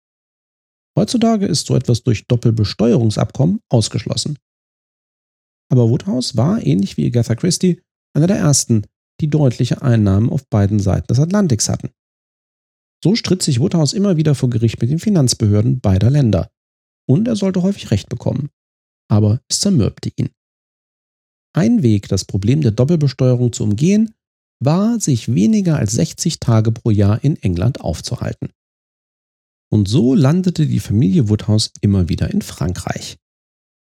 Heutzutage 0.97 1.47
ist 1.47 1.67
so 1.67 1.75
etwas 1.75 2.05
durch 2.05 2.29
Doppelbesteuerungsabkommen 2.29 3.59
ausgeschlossen. 3.69 4.39
Aber 5.69 5.91
Woodhouse 5.91 6.37
war, 6.37 6.65
ähnlich 6.65 6.97
wie 6.97 7.07
Agatha 7.07 7.35
Christie, 7.35 7.83
einer 8.15 8.29
der 8.29 8.37
ersten, 8.37 8.87
die 9.21 9.31
deutliche 9.31 9.83
Einnahmen 9.83 10.31
auf 10.31 10.49
beiden 10.49 10.79
Seiten 10.79 11.09
des 11.09 11.19
Atlantiks 11.19 11.69
hatten. 11.69 11.91
So 13.03 13.17
stritt 13.17 13.43
sich 13.43 13.59
Woodhouse 13.59 13.95
immer 13.95 14.17
wieder 14.17 14.37
vor 14.37 14.49
Gericht 14.49 14.81
mit 14.81 14.93
den 14.93 15.01
Finanzbehörden 15.01 15.81
beider 15.81 16.11
Länder. 16.11 16.54
Und 17.07 17.29
er 17.29 17.37
sollte 17.37 17.63
häufig 17.63 17.91
Recht 17.91 18.09
bekommen. 18.09 18.51
Aber 19.09 19.41
es 19.49 19.61
zermürbte 19.61 20.11
ihn. 20.17 20.31
Ein 21.55 21.83
Weg, 21.83 22.09
das 22.09 22.25
Problem 22.25 22.63
der 22.63 22.73
Doppelbesteuerung 22.73 23.53
zu 23.53 23.65
umgehen, 23.65 24.15
war, 24.61 24.99
sich 24.99 25.35
weniger 25.35 25.77
als 25.77 25.93
60 25.93 26.41
Tage 26.41 26.73
pro 26.73 26.91
Jahr 26.91 27.23
in 27.23 27.37
England 27.37 27.81
aufzuhalten. 27.81 28.51
Und 29.71 29.89
so 29.89 30.15
landete 30.15 30.67
die 30.67 30.81
Familie 30.81 31.29
Woodhouse 31.29 31.73
immer 31.81 32.09
wieder 32.09 32.31
in 32.31 32.43
Frankreich. 32.43 33.17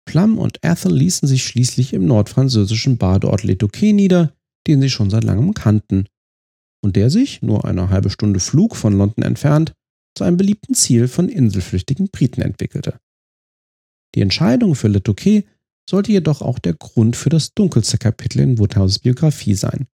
Plum 0.06 0.38
und 0.38 0.58
Ethel 0.62 0.94
ließen 0.94 1.26
sich 1.28 1.44
schließlich 1.44 1.92
im 1.92 2.06
nordfranzösischen 2.06 2.98
Badeort 2.98 3.42
Le 3.42 3.56
Touquet 3.56 3.92
nieder, 3.92 4.34
den 4.66 4.80
sie 4.80 4.90
schon 4.90 5.10
seit 5.10 5.24
langem 5.24 5.54
kannten, 5.54 6.06
und 6.82 6.96
der 6.96 7.10
sich, 7.10 7.40
nur 7.42 7.64
eine 7.64 7.88
halbe 7.88 8.10
Stunde 8.10 8.40
Flug 8.40 8.76
von 8.76 8.96
London 8.96 9.24
entfernt, 9.24 9.72
zu 10.16 10.24
einem 10.24 10.36
beliebten 10.36 10.74
Ziel 10.74 11.08
von 11.08 11.28
inselflüchtigen 11.28 12.08
Briten 12.10 12.42
entwickelte. 12.42 13.00
Die 14.14 14.20
Entscheidung 14.20 14.74
für 14.74 14.88
Le 14.88 15.02
Touquet 15.02 15.44
sollte 15.88 16.12
jedoch 16.12 16.40
auch 16.40 16.58
der 16.58 16.74
Grund 16.74 17.16
für 17.16 17.30
das 17.30 17.52
dunkelste 17.54 17.98
Kapitel 17.98 18.40
in 18.40 18.58
Woodhouses 18.58 19.00
Biografie 19.00 19.54
sein. 19.54 19.86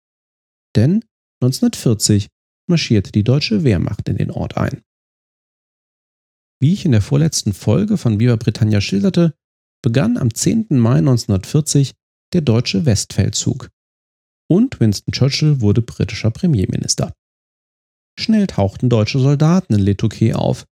Denn 0.76 1.04
1940 1.42 2.28
marschierte 2.68 3.12
die 3.12 3.24
deutsche 3.24 3.64
Wehrmacht 3.64 4.08
in 4.08 4.16
den 4.16 4.30
Ort 4.30 4.56
ein. 4.56 4.82
Wie 6.60 6.74
ich 6.74 6.84
in 6.84 6.92
der 6.92 7.00
vorletzten 7.00 7.54
Folge 7.54 7.96
von 7.96 8.20
Viva 8.20 8.36
Britannia 8.36 8.80
schilderte, 8.80 9.34
begann 9.82 10.18
am 10.18 10.32
10. 10.32 10.66
Mai 10.70 10.98
1940 10.98 11.94
der 12.34 12.42
deutsche 12.42 12.84
Westfeldzug. 12.84 13.70
Und 14.48 14.78
Winston 14.78 15.12
Churchill 15.12 15.60
wurde 15.60 15.80
britischer 15.80 16.30
Premierminister. 16.30 17.14
Schnell 18.18 18.46
tauchten 18.46 18.90
deutsche 18.90 19.18
Soldaten 19.18 19.74
in 19.74 19.80
Le 19.80 19.96
Touquet 19.96 20.34
auf 20.34 20.66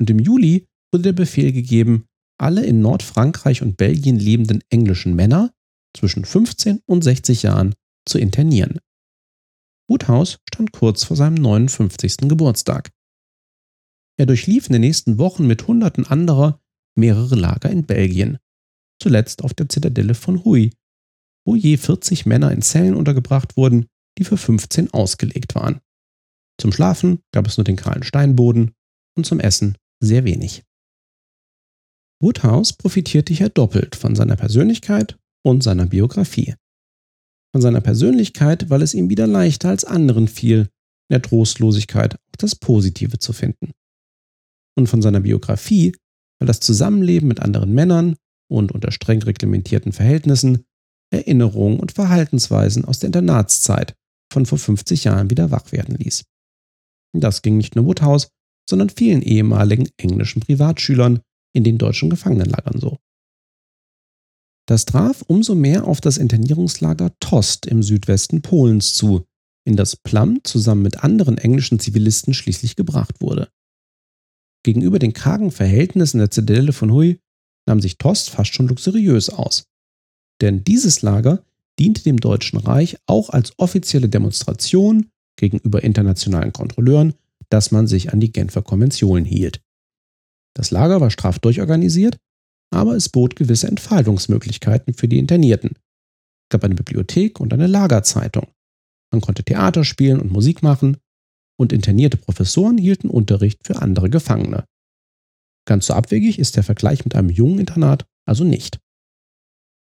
und 0.00 0.08
im 0.08 0.18
Juli 0.18 0.66
wurde 0.90 1.02
der 1.02 1.12
Befehl 1.12 1.52
gegeben, 1.52 2.06
alle 2.38 2.64
in 2.64 2.80
Nordfrankreich 2.80 3.62
und 3.62 3.76
Belgien 3.76 4.18
lebenden 4.18 4.62
englischen 4.70 5.14
Männer 5.14 5.52
zwischen 5.96 6.24
15 6.24 6.80
und 6.86 7.02
60 7.02 7.42
Jahren 7.42 7.74
zu 8.06 8.18
internieren. 8.18 8.78
Woodhouse 9.88 10.38
stand 10.48 10.72
kurz 10.72 11.04
vor 11.04 11.16
seinem 11.16 11.34
59. 11.34 12.28
Geburtstag. 12.28 12.90
Er 14.18 14.26
durchlief 14.26 14.66
in 14.66 14.72
den 14.72 14.80
nächsten 14.80 15.18
Wochen 15.18 15.46
mit 15.46 15.66
Hunderten 15.66 16.06
anderer 16.06 16.60
mehrere 16.96 17.34
Lager 17.34 17.70
in 17.70 17.84
Belgien, 17.84 18.38
zuletzt 19.00 19.44
auf 19.44 19.54
der 19.54 19.68
Zitadelle 19.68 20.14
von 20.14 20.44
Huy, 20.44 20.72
wo 21.46 21.54
je 21.54 21.76
40 21.76 22.26
Männer 22.26 22.50
in 22.52 22.62
Zellen 22.62 22.94
untergebracht 22.94 23.56
wurden, 23.56 23.86
die 24.18 24.24
für 24.24 24.38
15 24.38 24.92
ausgelegt 24.92 25.54
waren. 25.54 25.80
Zum 26.58 26.72
Schlafen 26.72 27.20
gab 27.32 27.46
es 27.46 27.58
nur 27.58 27.64
den 27.64 27.76
kahlen 27.76 28.02
Steinboden 28.02 28.72
und 29.16 29.26
zum 29.26 29.40
Essen 29.40 29.76
sehr 30.00 30.24
wenig. 30.24 30.64
Woodhouse 32.20 32.72
profitierte 32.72 33.34
hier 33.34 33.48
doppelt 33.48 33.94
von 33.94 34.16
seiner 34.16 34.36
Persönlichkeit 34.36 35.18
und 35.44 35.62
seiner 35.62 35.86
Biografie. 35.86 36.54
Von 37.52 37.62
seiner 37.62 37.80
Persönlichkeit, 37.80 38.70
weil 38.70 38.82
es 38.82 38.94
ihm 38.94 39.10
wieder 39.10 39.26
leichter 39.26 39.68
als 39.68 39.84
anderen 39.84 40.28
fiel, 40.28 40.68
in 41.08 41.14
der 41.14 41.22
Trostlosigkeit 41.22 42.14
auch 42.14 42.36
das 42.38 42.56
Positive 42.56 43.18
zu 43.18 43.32
finden. 43.32 43.72
Und 44.76 44.88
von 44.88 45.02
seiner 45.02 45.20
Biografie, 45.20 45.94
weil 46.38 46.46
das 46.46 46.60
Zusammenleben 46.60 47.28
mit 47.28 47.40
anderen 47.40 47.72
Männern 47.72 48.16
und 48.50 48.72
unter 48.72 48.92
streng 48.92 49.22
reglementierten 49.22 49.92
Verhältnissen 49.92 50.64
Erinnerungen 51.10 51.78
und 51.78 51.92
Verhaltensweisen 51.92 52.84
aus 52.84 52.98
der 52.98 53.08
Internatszeit 53.08 53.94
von 54.32 54.46
vor 54.46 54.58
50 54.58 55.04
Jahren 55.04 55.30
wieder 55.30 55.50
wach 55.50 55.72
werden 55.72 55.96
ließ. 55.96 56.24
Das 57.14 57.42
ging 57.42 57.56
nicht 57.56 57.76
nur 57.76 57.86
Woodhouse, 57.86 58.28
sondern 58.68 58.90
vielen 58.90 59.22
ehemaligen 59.22 59.88
englischen 59.96 60.40
Privatschülern, 60.40 61.20
in 61.56 61.64
den 61.64 61.78
deutschen 61.78 62.10
Gefangenenlagern 62.10 62.78
so. 62.78 62.98
Das 64.68 64.84
traf 64.84 65.22
umso 65.26 65.54
mehr 65.54 65.86
auf 65.86 66.00
das 66.00 66.18
Internierungslager 66.18 67.12
Tost 67.18 67.66
im 67.66 67.82
Südwesten 67.82 68.42
Polens 68.42 68.94
zu, 68.94 69.24
in 69.64 69.76
das 69.76 69.96
Plum 69.96 70.40
zusammen 70.44 70.82
mit 70.82 71.02
anderen 71.02 71.38
englischen 71.38 71.78
Zivilisten 71.78 72.34
schließlich 72.34 72.76
gebracht 72.76 73.20
wurde. 73.20 73.48
Gegenüber 74.64 74.98
den 74.98 75.12
kargen 75.12 75.50
Verhältnissen 75.50 76.18
der 76.18 76.30
Zitadelle 76.30 76.72
von 76.72 76.92
Huy 76.92 77.20
nahm 77.66 77.80
sich 77.80 77.98
Tost 77.98 78.30
fast 78.30 78.52
schon 78.52 78.68
luxuriös 78.68 79.30
aus. 79.30 79.64
Denn 80.40 80.64
dieses 80.64 81.02
Lager 81.02 81.44
diente 81.78 82.02
dem 82.02 82.18
Deutschen 82.18 82.58
Reich 82.58 82.98
auch 83.06 83.30
als 83.30 83.58
offizielle 83.58 84.08
Demonstration 84.08 85.10
gegenüber 85.36 85.84
internationalen 85.84 86.52
Kontrolleuren, 86.52 87.14
dass 87.48 87.70
man 87.70 87.86
sich 87.86 88.12
an 88.12 88.20
die 88.20 88.32
Genfer 88.32 88.62
Konventionen 88.62 89.24
hielt. 89.24 89.62
Das 90.56 90.70
Lager 90.70 91.00
war 91.00 91.10
straff 91.10 91.38
durchorganisiert, 91.38 92.16
aber 92.72 92.96
es 92.96 93.08
bot 93.08 93.36
gewisse 93.36 93.68
Entfaltungsmöglichkeiten 93.68 94.94
für 94.94 95.06
die 95.06 95.18
Internierten. 95.18 95.70
Es 95.70 96.48
gab 96.50 96.64
eine 96.64 96.74
Bibliothek 96.74 97.40
und 97.40 97.52
eine 97.52 97.66
Lagerzeitung. 97.66 98.48
Man 99.12 99.20
konnte 99.20 99.44
Theater 99.44 99.84
spielen 99.84 100.20
und 100.20 100.32
Musik 100.32 100.62
machen, 100.62 100.96
und 101.58 101.72
internierte 101.72 102.18
Professoren 102.18 102.76
hielten 102.76 103.08
Unterricht 103.08 103.66
für 103.66 103.80
andere 103.80 104.10
Gefangene. 104.10 104.64
Ganz 105.66 105.86
so 105.86 105.94
abwegig 105.94 106.38
ist 106.38 106.56
der 106.56 106.62
Vergleich 106.62 107.04
mit 107.04 107.14
einem 107.14 107.30
jungen 107.30 107.58
Internat 107.58 108.06
also 108.26 108.44
nicht. 108.44 108.78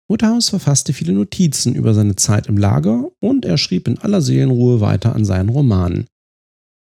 Woodhouse 0.09 0.49
verfasste 0.49 0.93
viele 0.93 1.13
Notizen 1.13 1.75
über 1.75 1.93
seine 1.93 2.15
Zeit 2.15 2.47
im 2.47 2.57
Lager 2.57 3.11
und 3.19 3.45
er 3.45 3.57
schrieb 3.57 3.87
in 3.87 3.99
aller 3.99 4.21
Seelenruhe 4.21 4.81
weiter 4.81 5.15
an 5.15 5.23
seinen 5.23 5.49
Romanen. 5.49 6.07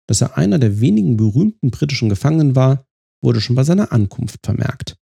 Dass 0.07 0.21
er 0.21 0.37
einer 0.37 0.59
der 0.59 0.81
wenigen 0.81 1.15
berühmten 1.15 1.71
britischen 1.71 2.09
Gefangenen 2.09 2.55
war, 2.55 2.84
wurde 3.25 3.41
schon 3.41 3.57
bei 3.57 3.63
seiner 3.63 3.91
Ankunft 3.91 4.39
vermerkt. 4.45 4.95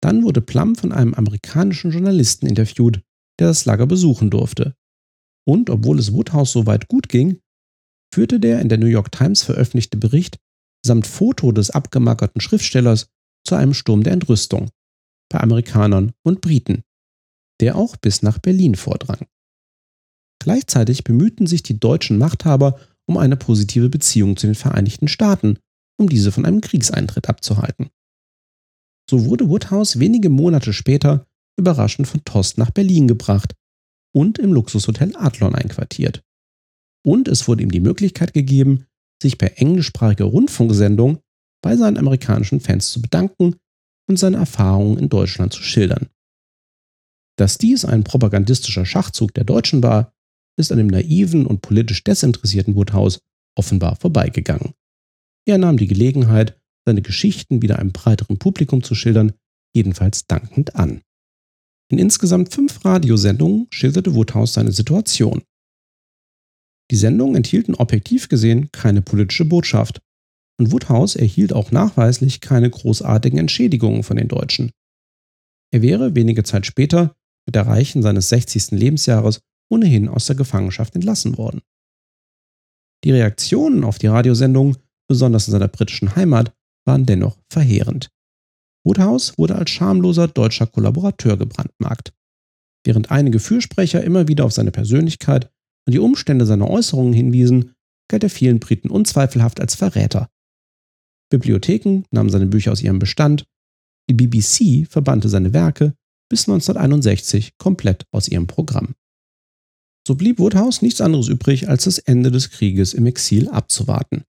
Dann 0.00 0.22
wurde 0.22 0.40
Plum 0.40 0.76
von 0.76 0.92
einem 0.92 1.14
amerikanischen 1.14 1.90
Journalisten 1.90 2.46
interviewt, 2.46 3.02
der 3.40 3.48
das 3.48 3.64
Lager 3.64 3.86
besuchen 3.86 4.30
durfte. 4.30 4.76
Und 5.44 5.70
obwohl 5.70 5.98
es 5.98 6.12
Woodhouse 6.12 6.52
soweit 6.52 6.86
gut 6.86 7.08
ging, 7.08 7.40
führte 8.14 8.38
der 8.38 8.60
in 8.60 8.68
der 8.68 8.78
New 8.78 8.86
York 8.86 9.10
Times 9.10 9.42
veröffentlichte 9.42 9.96
Bericht 9.96 10.38
samt 10.84 11.06
Foto 11.06 11.52
des 11.52 11.70
abgemackerten 11.70 12.40
Schriftstellers 12.40 13.08
zu 13.44 13.54
einem 13.54 13.74
Sturm 13.74 14.02
der 14.02 14.12
Entrüstung 14.12 14.70
bei 15.30 15.40
Amerikanern 15.40 16.12
und 16.22 16.40
Briten, 16.40 16.82
der 17.60 17.76
auch 17.76 17.96
bis 17.96 18.22
nach 18.22 18.38
Berlin 18.38 18.74
vordrang. 18.74 19.26
Gleichzeitig 20.40 21.04
bemühten 21.04 21.46
sich 21.46 21.62
die 21.62 21.78
deutschen 21.78 22.18
Machthaber 22.18 22.78
um 23.06 23.16
eine 23.16 23.36
positive 23.36 23.88
Beziehung 23.88 24.36
zu 24.36 24.46
den 24.46 24.56
Vereinigten 24.56 25.08
Staaten 25.08 25.58
um 25.98 26.08
diese 26.08 26.32
von 26.32 26.44
einem 26.44 26.60
Kriegseintritt 26.60 27.28
abzuhalten. 27.28 27.90
So 29.08 29.24
wurde 29.26 29.48
Woodhouse 29.48 29.98
wenige 29.98 30.30
Monate 30.30 30.72
später 30.72 31.26
überraschend 31.58 32.08
von 32.08 32.24
Tost 32.24 32.58
nach 32.58 32.70
Berlin 32.70 33.08
gebracht 33.08 33.54
und 34.14 34.38
im 34.38 34.52
Luxushotel 34.52 35.16
Adlon 35.16 35.54
einquartiert. 35.54 36.22
Und 37.04 37.28
es 37.28 37.48
wurde 37.48 37.62
ihm 37.62 37.70
die 37.70 37.80
Möglichkeit 37.80 38.32
gegeben, 38.32 38.86
sich 39.20 39.38
per 39.38 39.60
englischsprachiger 39.60 40.24
Rundfunksendung 40.24 41.20
bei 41.62 41.76
seinen 41.76 41.98
amerikanischen 41.98 42.60
Fans 42.60 42.90
zu 42.90 43.02
bedanken 43.02 43.56
und 44.08 44.18
seine 44.18 44.36
Erfahrungen 44.36 44.98
in 44.98 45.08
Deutschland 45.08 45.52
zu 45.52 45.62
schildern. 45.62 46.08
Dass 47.38 47.58
dies 47.58 47.84
ein 47.84 48.04
propagandistischer 48.04 48.84
Schachzug 48.84 49.32
der 49.34 49.44
Deutschen 49.44 49.82
war, 49.82 50.12
ist 50.58 50.70
an 50.70 50.78
dem 50.78 50.88
naiven 50.88 51.46
und 51.46 51.62
politisch 51.62 52.04
desinteressierten 52.04 52.74
Woodhouse 52.74 53.20
offenbar 53.56 53.96
vorbeigegangen. 53.96 54.74
Er 55.46 55.58
nahm 55.58 55.76
die 55.76 55.88
Gelegenheit, 55.88 56.58
seine 56.86 57.02
Geschichten 57.02 57.62
wieder 57.62 57.78
einem 57.78 57.92
breiteren 57.92 58.38
Publikum 58.38 58.82
zu 58.82 58.94
schildern, 58.94 59.32
jedenfalls 59.74 60.26
dankend 60.26 60.76
an. 60.76 61.02
In 61.90 61.98
insgesamt 61.98 62.52
fünf 62.52 62.84
Radiosendungen 62.84 63.66
schilderte 63.70 64.14
Woodhouse 64.14 64.54
seine 64.54 64.72
Situation. 64.72 65.42
Die 66.90 66.96
Sendungen 66.96 67.36
enthielten 67.36 67.74
objektiv 67.74 68.28
gesehen 68.28 68.70
keine 68.72 69.02
politische 69.02 69.44
Botschaft, 69.44 70.00
und 70.60 70.70
Woodhouse 70.70 71.16
erhielt 71.16 71.52
auch 71.52 71.70
nachweislich 71.70 72.40
keine 72.40 72.70
großartigen 72.70 73.38
Entschädigungen 73.38 74.02
von 74.02 74.16
den 74.16 74.28
Deutschen. 74.28 74.70
Er 75.72 75.82
wäre 75.82 76.14
wenige 76.14 76.44
Zeit 76.44 76.66
später, 76.66 77.14
mit 77.46 77.56
Erreichen 77.56 78.02
seines 78.02 78.28
60. 78.28 78.72
Lebensjahres, 78.72 79.40
ohnehin 79.70 80.08
aus 80.08 80.26
der 80.26 80.36
Gefangenschaft 80.36 80.94
entlassen 80.94 81.38
worden. 81.38 81.62
Die 83.04 83.10
Reaktionen 83.10 83.82
auf 83.82 83.98
die 83.98 84.06
Radiosendungen 84.06 84.76
besonders 85.08 85.48
in 85.48 85.52
seiner 85.52 85.68
britischen 85.68 86.16
Heimat, 86.16 86.52
waren 86.84 87.06
dennoch 87.06 87.38
verheerend. 87.50 88.10
Woodhouse 88.84 89.36
wurde 89.38 89.54
als 89.54 89.70
schamloser 89.70 90.28
deutscher 90.28 90.66
Kollaborateur 90.66 91.36
gebrandmarkt. 91.36 92.12
Während 92.84 93.10
einige 93.10 93.38
Fürsprecher 93.38 94.02
immer 94.02 94.26
wieder 94.26 94.44
auf 94.44 94.52
seine 94.52 94.72
Persönlichkeit 94.72 95.50
und 95.86 95.92
die 95.92 96.00
Umstände 96.00 96.46
seiner 96.46 96.68
Äußerungen 96.68 97.12
hinwiesen, 97.12 97.74
galt 98.08 98.24
er 98.24 98.30
vielen 98.30 98.58
Briten 98.58 98.90
unzweifelhaft 98.90 99.60
als 99.60 99.74
Verräter. 99.74 100.28
Bibliotheken 101.30 102.02
nahmen 102.10 102.30
seine 102.30 102.46
Bücher 102.46 102.72
aus 102.72 102.82
ihrem 102.82 102.98
Bestand, 102.98 103.46
die 104.10 104.14
BBC 104.14 104.90
verbannte 104.90 105.28
seine 105.28 105.52
Werke 105.52 105.94
bis 106.28 106.48
1961 106.48 107.56
komplett 107.58 108.06
aus 108.10 108.28
ihrem 108.28 108.46
Programm. 108.46 108.94
So 110.06 110.16
blieb 110.16 110.38
Woodhouse 110.38 110.82
nichts 110.82 111.00
anderes 111.00 111.28
übrig, 111.28 111.68
als 111.68 111.84
das 111.84 111.98
Ende 111.98 112.30
des 112.30 112.50
Krieges 112.50 112.92
im 112.92 113.06
Exil 113.06 113.48
abzuwarten. 113.48 114.24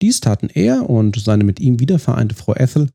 Dies 0.00 0.20
taten 0.20 0.48
er 0.48 0.88
und 0.88 1.18
seine 1.20 1.44
mit 1.44 1.60
ihm 1.60 1.80
wiedervereinte 1.80 2.34
Frau 2.34 2.54
Ethel 2.54 2.90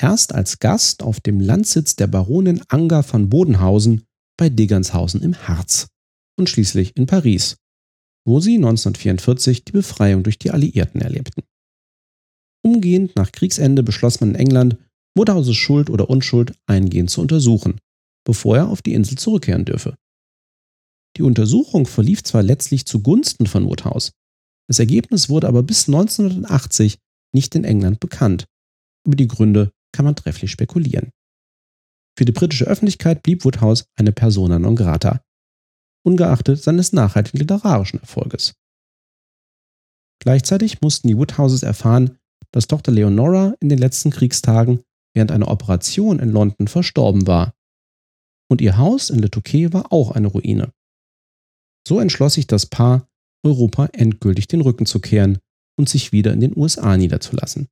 erst 0.00 0.34
als 0.34 0.58
Gast 0.58 1.02
auf 1.02 1.20
dem 1.20 1.40
Landsitz 1.40 1.96
der 1.96 2.06
Baronin 2.06 2.62
Anger 2.68 3.02
von 3.02 3.28
Bodenhausen 3.28 4.04
bei 4.36 4.48
Deggershausen 4.48 5.22
im 5.22 5.36
Harz 5.48 5.88
und 6.38 6.48
schließlich 6.48 6.96
in 6.96 7.06
Paris, 7.06 7.56
wo 8.24 8.40
sie 8.40 8.56
1944 8.56 9.64
die 9.64 9.72
Befreiung 9.72 10.22
durch 10.22 10.38
die 10.38 10.50
Alliierten 10.50 11.00
erlebten. 11.00 11.42
Umgehend 12.64 13.16
nach 13.16 13.32
Kriegsende 13.32 13.82
beschloss 13.82 14.20
man 14.20 14.30
in 14.30 14.36
England, 14.36 14.76
Woodhouses 15.16 15.56
Schuld 15.56 15.90
oder 15.90 16.10
Unschuld 16.10 16.54
eingehend 16.66 17.10
zu 17.10 17.20
untersuchen, 17.20 17.80
bevor 18.24 18.56
er 18.56 18.68
auf 18.68 18.82
die 18.82 18.94
Insel 18.94 19.18
zurückkehren 19.18 19.64
dürfe. 19.64 19.96
Die 21.16 21.22
Untersuchung 21.22 21.86
verlief 21.86 22.22
zwar 22.22 22.42
letztlich 22.42 22.86
zugunsten 22.86 23.46
von 23.46 23.66
Woodhouse, 23.66 24.12
das 24.68 24.78
Ergebnis 24.78 25.28
wurde 25.28 25.48
aber 25.48 25.62
bis 25.62 25.88
1980 25.88 26.98
nicht 27.34 27.54
in 27.54 27.64
England 27.64 28.00
bekannt. 28.00 28.46
Über 29.06 29.16
die 29.16 29.28
Gründe 29.28 29.72
kann 29.92 30.04
man 30.04 30.14
trefflich 30.14 30.50
spekulieren. 30.50 31.10
Für 32.16 32.24
die 32.24 32.32
britische 32.32 32.66
Öffentlichkeit 32.66 33.22
blieb 33.22 33.44
Woodhouse 33.44 33.86
eine 33.96 34.12
persona 34.12 34.58
non 34.58 34.76
grata, 34.76 35.22
ungeachtet 36.04 36.62
seines 36.62 36.92
nachhaltigen 36.92 37.38
literarischen 37.38 38.00
Erfolges. 38.00 38.54
Gleichzeitig 40.20 40.80
mussten 40.80 41.08
die 41.08 41.16
Woodhouses 41.16 41.62
erfahren, 41.62 42.18
dass 42.50 42.66
Tochter 42.66 42.92
Leonora 42.92 43.54
in 43.60 43.68
den 43.68 43.78
letzten 43.78 44.10
Kriegstagen 44.10 44.82
während 45.14 45.30
einer 45.30 45.48
Operation 45.48 46.18
in 46.18 46.30
London 46.30 46.68
verstorben 46.68 47.26
war. 47.26 47.54
Und 48.50 48.60
ihr 48.60 48.76
Haus 48.78 49.10
in 49.10 49.20
Le 49.20 49.30
Touquet 49.30 49.72
war 49.72 49.92
auch 49.92 50.10
eine 50.10 50.28
Ruine. 50.28 50.72
So 51.86 52.00
entschloss 52.00 52.34
sich 52.34 52.46
das 52.46 52.66
Paar, 52.66 53.08
Europa 53.44 53.86
endgültig 53.92 54.48
den 54.48 54.60
Rücken 54.60 54.86
zu 54.86 55.00
kehren 55.00 55.38
und 55.78 55.88
sich 55.88 56.12
wieder 56.12 56.32
in 56.32 56.40
den 56.40 56.56
USA 56.56 56.96
niederzulassen. 56.96 57.68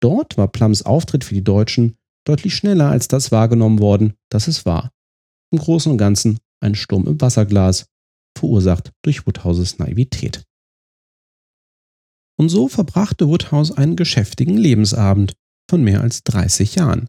Dort 0.00 0.36
war 0.36 0.48
Plums 0.48 0.82
Auftritt 0.82 1.24
für 1.24 1.34
die 1.34 1.44
Deutschen 1.44 1.96
deutlich 2.26 2.54
schneller 2.54 2.90
als 2.90 3.08
das 3.08 3.32
wahrgenommen 3.32 3.78
worden, 3.78 4.14
das 4.30 4.48
es 4.48 4.66
war. 4.66 4.92
Im 5.52 5.58
Großen 5.58 5.90
und 5.92 5.98
Ganzen 5.98 6.38
ein 6.60 6.74
Sturm 6.74 7.06
im 7.06 7.20
Wasserglas, 7.20 7.86
verursacht 8.36 8.92
durch 9.02 9.26
Woodhouses 9.26 9.78
Naivität. 9.78 10.44
Und 12.38 12.48
so 12.48 12.68
verbrachte 12.68 13.28
Woodhouse 13.28 13.72
einen 13.72 13.96
geschäftigen 13.96 14.56
Lebensabend 14.56 15.34
von 15.68 15.82
mehr 15.82 16.00
als 16.00 16.22
30 16.24 16.76
Jahren. 16.76 17.08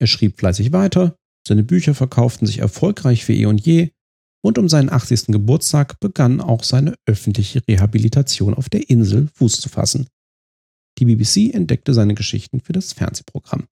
Er 0.00 0.06
schrieb 0.06 0.38
fleißig 0.38 0.72
weiter, 0.72 1.16
seine 1.46 1.62
Bücher 1.62 1.94
verkauften 1.94 2.46
sich 2.46 2.58
erfolgreich 2.58 3.26
wie 3.28 3.40
eh 3.40 3.46
und 3.46 3.64
je, 3.64 3.90
und 4.42 4.58
um 4.58 4.68
seinen 4.68 4.90
80. 4.90 5.26
Geburtstag 5.28 6.00
begann 6.00 6.40
auch 6.40 6.64
seine 6.64 6.94
öffentliche 7.06 7.62
Rehabilitation 7.68 8.54
auf 8.54 8.68
der 8.68 8.88
Insel 8.88 9.28
Fuß 9.34 9.60
zu 9.60 9.68
fassen. 9.68 10.06
Die 10.98 11.04
BBC 11.04 11.54
entdeckte 11.54 11.94
seine 11.94 12.14
Geschichten 12.14 12.60
für 12.60 12.72
das 12.72 12.92
Fernsehprogramm. 12.92 13.66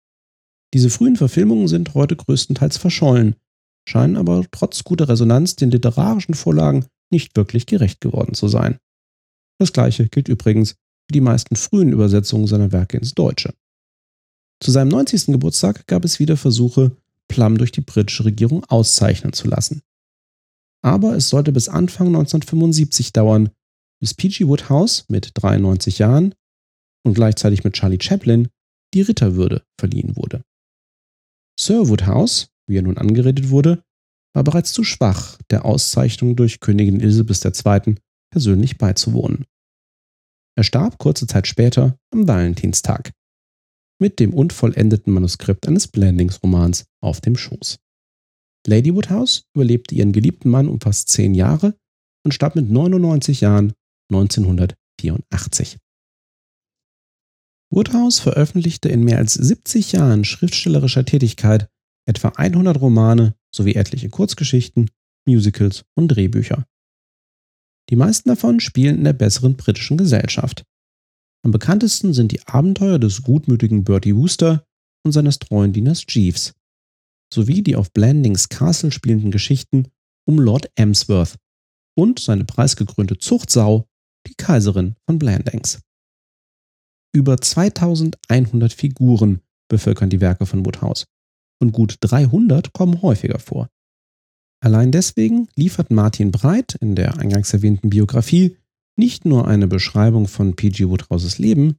Diese 0.75 0.91
frühen 0.91 1.17
Verfilmungen 1.17 1.69
sind 1.69 1.95
heute 1.95 2.17
größtenteils 2.17 2.79
verschollen, 2.79 3.37
scheinen 3.89 4.17
aber 4.17 4.45
trotz 4.51 4.85
guter 4.85 5.09
Resonanz 5.09 5.57
den 5.57 5.71
literarischen 5.71 6.35
Vorlagen 6.35 6.87
nicht 7.11 7.37
wirklich 7.37 7.67
gerecht 7.67 8.01
geworden 8.01 8.35
zu 8.35 8.49
sein. 8.49 8.79
Das 9.59 9.73
gleiche 9.73 10.09
gilt 10.09 10.29
übrigens 10.29 10.73
für 10.73 11.13
die 11.13 11.21
meisten 11.21 11.55
frühen 11.57 11.93
Übersetzungen 11.93 12.47
seiner 12.47 12.73
Werke 12.73 12.97
ins 12.97 13.15
Deutsche. 13.15 13.55
Zu 14.61 14.71
seinem 14.71 14.89
90. 14.89 15.27
Geburtstag 15.27 15.87
gab 15.87 16.05
es 16.05 16.19
wieder 16.19 16.37
Versuche, 16.37 16.97
Plum 17.29 17.59
durch 17.59 17.73
die 17.73 17.81
britische 17.81 18.25
Regierung 18.25 18.65
auszeichnen 18.65 19.33
zu 19.33 19.49
lassen. 19.49 19.83
Aber 20.85 21.17
es 21.17 21.31
sollte 21.31 21.51
bis 21.51 21.69
Anfang 21.69 22.09
1975 22.09 23.13
dauern, 23.13 23.51
bis 24.01 24.13
P.G. 24.13 24.47
Woodhouse 24.47 25.07
mit 25.09 25.31
93 25.35 25.99
Jahren 25.99 26.35
und 27.07 27.15
gleichzeitig 27.15 27.65
mit 27.65 27.73
Charlie 27.73 28.01
Chaplin 28.01 28.49
die 28.93 29.01
Ritterwürde 29.01 29.65
verliehen 29.81 30.15
wurde. 30.17 30.45
Sir 31.59 31.89
Woodhouse, 31.89 32.49
wie 32.69 32.77
er 32.77 32.83
nun 32.83 32.99
angeredet 32.99 33.49
wurde, 33.49 33.83
war 34.35 34.45
bereits 34.45 34.73
zu 34.73 34.85
schwach, 34.85 35.39
der 35.51 35.65
Auszeichnung 35.65 36.37
durch 36.37 36.61
Königin 36.61 37.01
Elisabeth 37.01 37.45
II. 37.45 37.95
persönlich 38.31 38.77
beizuwohnen. 38.77 39.47
Er 40.57 40.65
starb 40.65 40.99
kurze 40.99 41.27
Zeit 41.27 41.47
später 41.47 41.97
am 42.13 42.29
Valentinstag 42.29 43.13
mit 44.01 44.21
dem 44.21 44.35
unvollendeten 44.35 45.13
Manuskript 45.13 45.67
eines 45.67 45.89
Blandingsromans 45.89 46.85
auf 47.01 47.21
dem 47.21 47.37
Schoß. 47.37 47.79
Lady 48.67 48.95
Woodhouse 48.95 49.45
überlebte 49.55 49.95
ihren 49.95 50.13
geliebten 50.13 50.51
Mann 50.51 50.69
um 50.69 50.81
fast 50.81 51.09
zehn 51.09 51.35
Jahre 51.35 51.77
und 52.25 52.33
starb 52.33 52.57
mit 52.57 52.71
99 52.71 53.41
Jahren 53.43 53.75
1984. 54.11 55.79
Woodhouse 57.71 58.21
veröffentlichte 58.21 58.89
in 58.89 59.05
mehr 59.05 59.19
als 59.19 59.35
70 59.35 59.93
Jahren 59.93 60.25
schriftstellerischer 60.25 61.05
Tätigkeit 61.05 61.69
etwa 62.07 62.29
100 62.29 62.81
Romane 62.81 63.35
sowie 63.55 63.75
etliche 63.75 64.09
Kurzgeschichten, 64.09 64.91
Musicals 65.27 65.85
und 65.97 66.09
Drehbücher. 66.09 66.67
Die 67.91 67.97
meisten 67.97 68.29
davon 68.29 68.61
spielen 68.61 68.99
in 68.99 69.05
der 69.05 69.13
besseren 69.13 69.57
britischen 69.57 69.97
Gesellschaft. 69.97 70.65
Am 71.45 71.51
bekanntesten 71.51 72.15
sind 72.15 72.33
die 72.33 72.47
Abenteuer 72.47 72.99
des 72.99 73.23
gutmütigen 73.23 73.85
Bertie 73.85 74.17
Wooster 74.17 74.65
und 75.05 75.13
seines 75.13 75.39
treuen 75.39 75.73
Dieners 75.73 76.05
Jeeves, 76.09 76.55
sowie 77.35 77.63
die 77.63 77.77
auf 77.77 77.93
Blandings 77.93 78.49
Castle 78.49 78.93
spielenden 78.93 79.31
Geschichten 79.31 79.89
um 80.27 80.39
Lord 80.39 80.71
Emsworth 80.77 81.37
und 81.97 82.19
seine 82.19 82.45
preisgekrönte 82.45 83.19
Zuchtsau, 83.19 83.87
die 84.27 84.35
Kaiserin 84.35 84.95
von 85.05 85.19
Blandings. 85.19 85.81
Über 87.15 87.39
2100 87.39 88.73
Figuren 88.73 89.41
bevölkern 89.69 90.11
die 90.11 90.21
Werke 90.21 90.47
von 90.47 90.65
Woodhouse 90.65 91.07
und 91.61 91.73
gut 91.73 91.97
300 92.01 92.73
kommen 92.73 93.03
häufiger 93.03 93.39
vor. 93.39 93.69
Allein 94.61 94.93
deswegen 94.93 95.49
liefert 95.57 95.91
Martin 95.91 96.31
Breit 96.31 96.75
in 96.77 96.95
der 96.95 97.19
eingangs 97.19 97.53
erwähnten 97.53 97.91
Biografie 97.91 98.57
nicht 98.97 99.25
nur 99.25 99.47
eine 99.47 99.67
Beschreibung 99.67 100.27
von 100.27 100.57
P.G. 100.57 100.89
Woodhouses 100.89 101.39
Leben, 101.39 101.77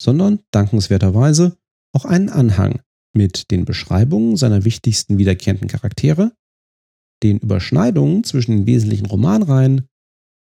sondern 0.00 0.40
dankenswerterweise 0.50 1.56
auch 1.92 2.04
einen 2.04 2.28
Anhang 2.28 2.80
mit 3.14 3.50
den 3.50 3.64
Beschreibungen 3.64 4.36
seiner 4.36 4.64
wichtigsten 4.64 5.18
wiederkehrenden 5.18 5.68
Charaktere, 5.68 6.32
den 7.22 7.38
Überschneidungen 7.38 8.24
zwischen 8.24 8.52
den 8.58 8.66
wesentlichen 8.66 9.06
Romanreihen 9.06 9.88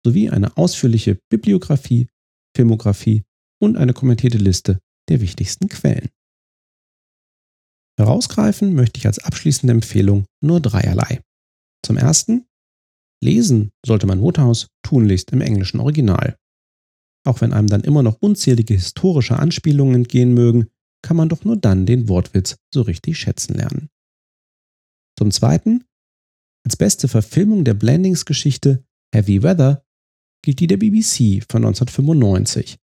sowie 0.04 0.30
eine 0.30 0.56
ausführliche 0.56 1.18
Bibliografie, 1.30 2.08
Filmografie 2.56 3.22
und 3.60 3.76
eine 3.76 3.92
kommentierte 3.92 4.38
Liste 4.38 4.80
der 5.08 5.20
wichtigsten 5.20 5.68
Quellen. 5.68 6.08
Herausgreifen 7.98 8.74
möchte 8.74 8.98
ich 8.98 9.06
als 9.06 9.18
abschließende 9.18 9.72
Empfehlung 9.72 10.24
nur 10.42 10.60
dreierlei. 10.60 11.20
Zum 11.84 11.96
ersten, 11.96 12.46
lesen 13.22 13.70
sollte 13.84 14.06
man 14.06 14.22
Woodhouse 14.22 14.68
tunlichst 14.82 15.32
im 15.32 15.42
englischen 15.42 15.80
Original. 15.80 16.36
Auch 17.26 17.42
wenn 17.42 17.52
einem 17.52 17.68
dann 17.68 17.82
immer 17.82 18.02
noch 18.02 18.16
unzählige 18.20 18.74
historische 18.74 19.38
Anspielungen 19.38 19.94
entgehen 19.94 20.32
mögen, 20.32 20.68
kann 21.02 21.16
man 21.16 21.28
doch 21.28 21.44
nur 21.44 21.56
dann 21.56 21.86
den 21.86 22.08
Wortwitz 22.08 22.56
so 22.72 22.82
richtig 22.82 23.18
schätzen 23.18 23.54
lernen. 23.54 23.88
Zum 25.18 25.30
Zweiten, 25.30 25.84
als 26.64 26.76
beste 26.76 27.08
Verfilmung 27.08 27.64
der 27.64 27.74
Blandings-Geschichte 27.74 28.84
Heavy 29.14 29.42
Weather 29.42 29.84
gilt 30.42 30.60
die 30.60 30.66
der 30.66 30.76
BBC 30.76 31.44
von 31.50 31.64
1995 31.64 32.78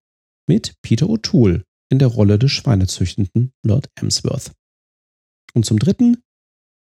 mit 0.48 0.74
Peter 0.82 1.06
O'Toole 1.06 1.64
in 1.90 1.98
der 1.98 2.08
Rolle 2.08 2.38
des 2.38 2.52
schweinezüchtenden 2.52 3.52
Lord 3.64 3.90
Emsworth. 3.96 4.52
Und 5.54 5.64
zum 5.64 5.78
Dritten, 5.78 6.22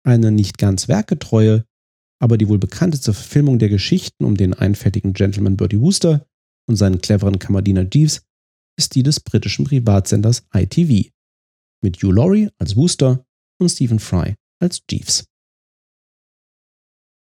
eine 0.05 0.31
nicht 0.31 0.57
ganz 0.57 0.87
werkgetreue, 0.87 1.65
aber 2.21 2.37
die 2.37 2.49
wohl 2.49 2.59
bekannteste 2.59 3.13
Verfilmung 3.13 3.59
der 3.59 3.69
Geschichten 3.69 4.25
um 4.25 4.35
den 4.35 4.53
einfältigen 4.53 5.13
Gentleman 5.13 5.57
Bertie 5.57 5.79
Wooster 5.79 6.25
und 6.67 6.75
seinen 6.75 7.01
cleveren 7.01 7.39
Kammerdiener 7.39 7.87
Jeeves 7.91 8.23
ist 8.79 8.95
die 8.95 9.03
des 9.03 9.19
britischen 9.19 9.65
Privatsenders 9.65 10.43
ITV 10.55 11.11
mit 11.83 12.01
Hugh 12.01 12.11
Laurie 12.11 12.49
als 12.57 12.75
Wooster 12.77 13.25
und 13.59 13.69
Stephen 13.69 13.99
Fry 13.99 14.35
als 14.61 14.81
Jeeves. 14.89 15.25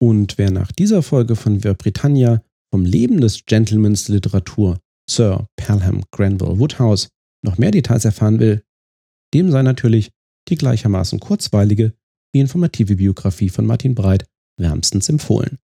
Und 0.01 0.39
wer 0.39 0.51
nach 0.51 0.71
dieser 0.71 1.03
Folge 1.03 1.35
von 1.35 1.61
Ver 1.61 1.75
Britannia 1.75 2.45
vom 2.71 2.85
Leben 2.85 3.21
des 3.21 3.47
Gentlemans 3.47 4.09
Literatur 4.09 4.79
Sir 5.11 5.49
Pelham 5.57 6.05
Granville 6.13 6.59
Woodhouse 6.59 7.09
noch 7.43 7.57
mehr 7.57 7.71
Details 7.71 8.05
erfahren 8.05 8.39
will, 8.41 8.63
dem 9.33 9.51
sei 9.51 9.63
natürlich 9.63 10.11
die 10.49 10.57
gleichermaßen 10.57 11.19
kurzweilige 11.19 11.95
wie 12.33 12.41
informative 12.41 12.97
Biografie 12.97 13.49
von 13.49 13.65
Martin 13.65 13.95
Breit 13.95 14.27
wärmstens 14.61 15.09
empfohlen. 15.09 15.59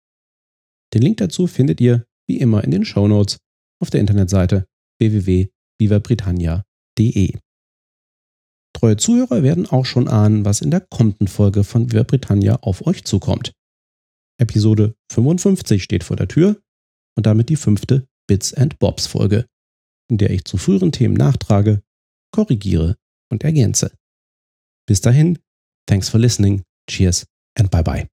Den 0.93 1.03
Link 1.03 1.17
dazu 1.17 1.45
findet 1.45 1.79
ihr 1.79 2.05
wie 2.27 2.39
immer 2.39 2.63
in 2.63 2.71
den 2.71 2.85
Show 2.85 3.07
Notes 3.07 3.37
auf 3.79 3.91
der 3.91 4.01
Internetseite 4.01 4.65
www.vivabritannia.de. 5.79 7.37
Treue 8.73 8.97
Zuhörer 8.97 9.41
werden 9.41 9.67
auch 9.67 9.85
schon 9.85 10.07
ahnen, 10.07 10.43
was 10.45 10.61
in 10.61 10.71
der 10.71 10.81
kommenden 10.81 11.27
Folge 11.27 11.63
von 11.63 11.91
Viva 11.91 12.03
Britannia 12.03 12.57
auf 12.61 12.85
euch 12.85 13.05
zukommt. 13.05 13.53
Episode 14.37 14.95
55 15.11 15.81
steht 15.81 16.03
vor 16.03 16.17
der 16.17 16.27
Tür 16.27 16.61
und 17.15 17.25
damit 17.25 17.49
die 17.49 17.55
fünfte 17.55 18.07
Bits 18.27 18.53
and 18.53 18.77
Bobs 18.79 19.07
Folge, 19.07 19.45
in 20.09 20.17
der 20.17 20.29
ich 20.31 20.43
zu 20.43 20.57
früheren 20.57 20.91
Themen 20.91 21.15
nachtrage, 21.15 21.81
korrigiere 22.31 22.97
und 23.31 23.43
ergänze. 23.43 23.95
Bis 24.87 24.99
dahin, 24.99 25.39
thanks 25.87 26.09
for 26.09 26.19
listening, 26.19 26.63
cheers 26.89 27.25
and 27.57 27.71
bye 27.71 27.83
bye. 27.83 28.14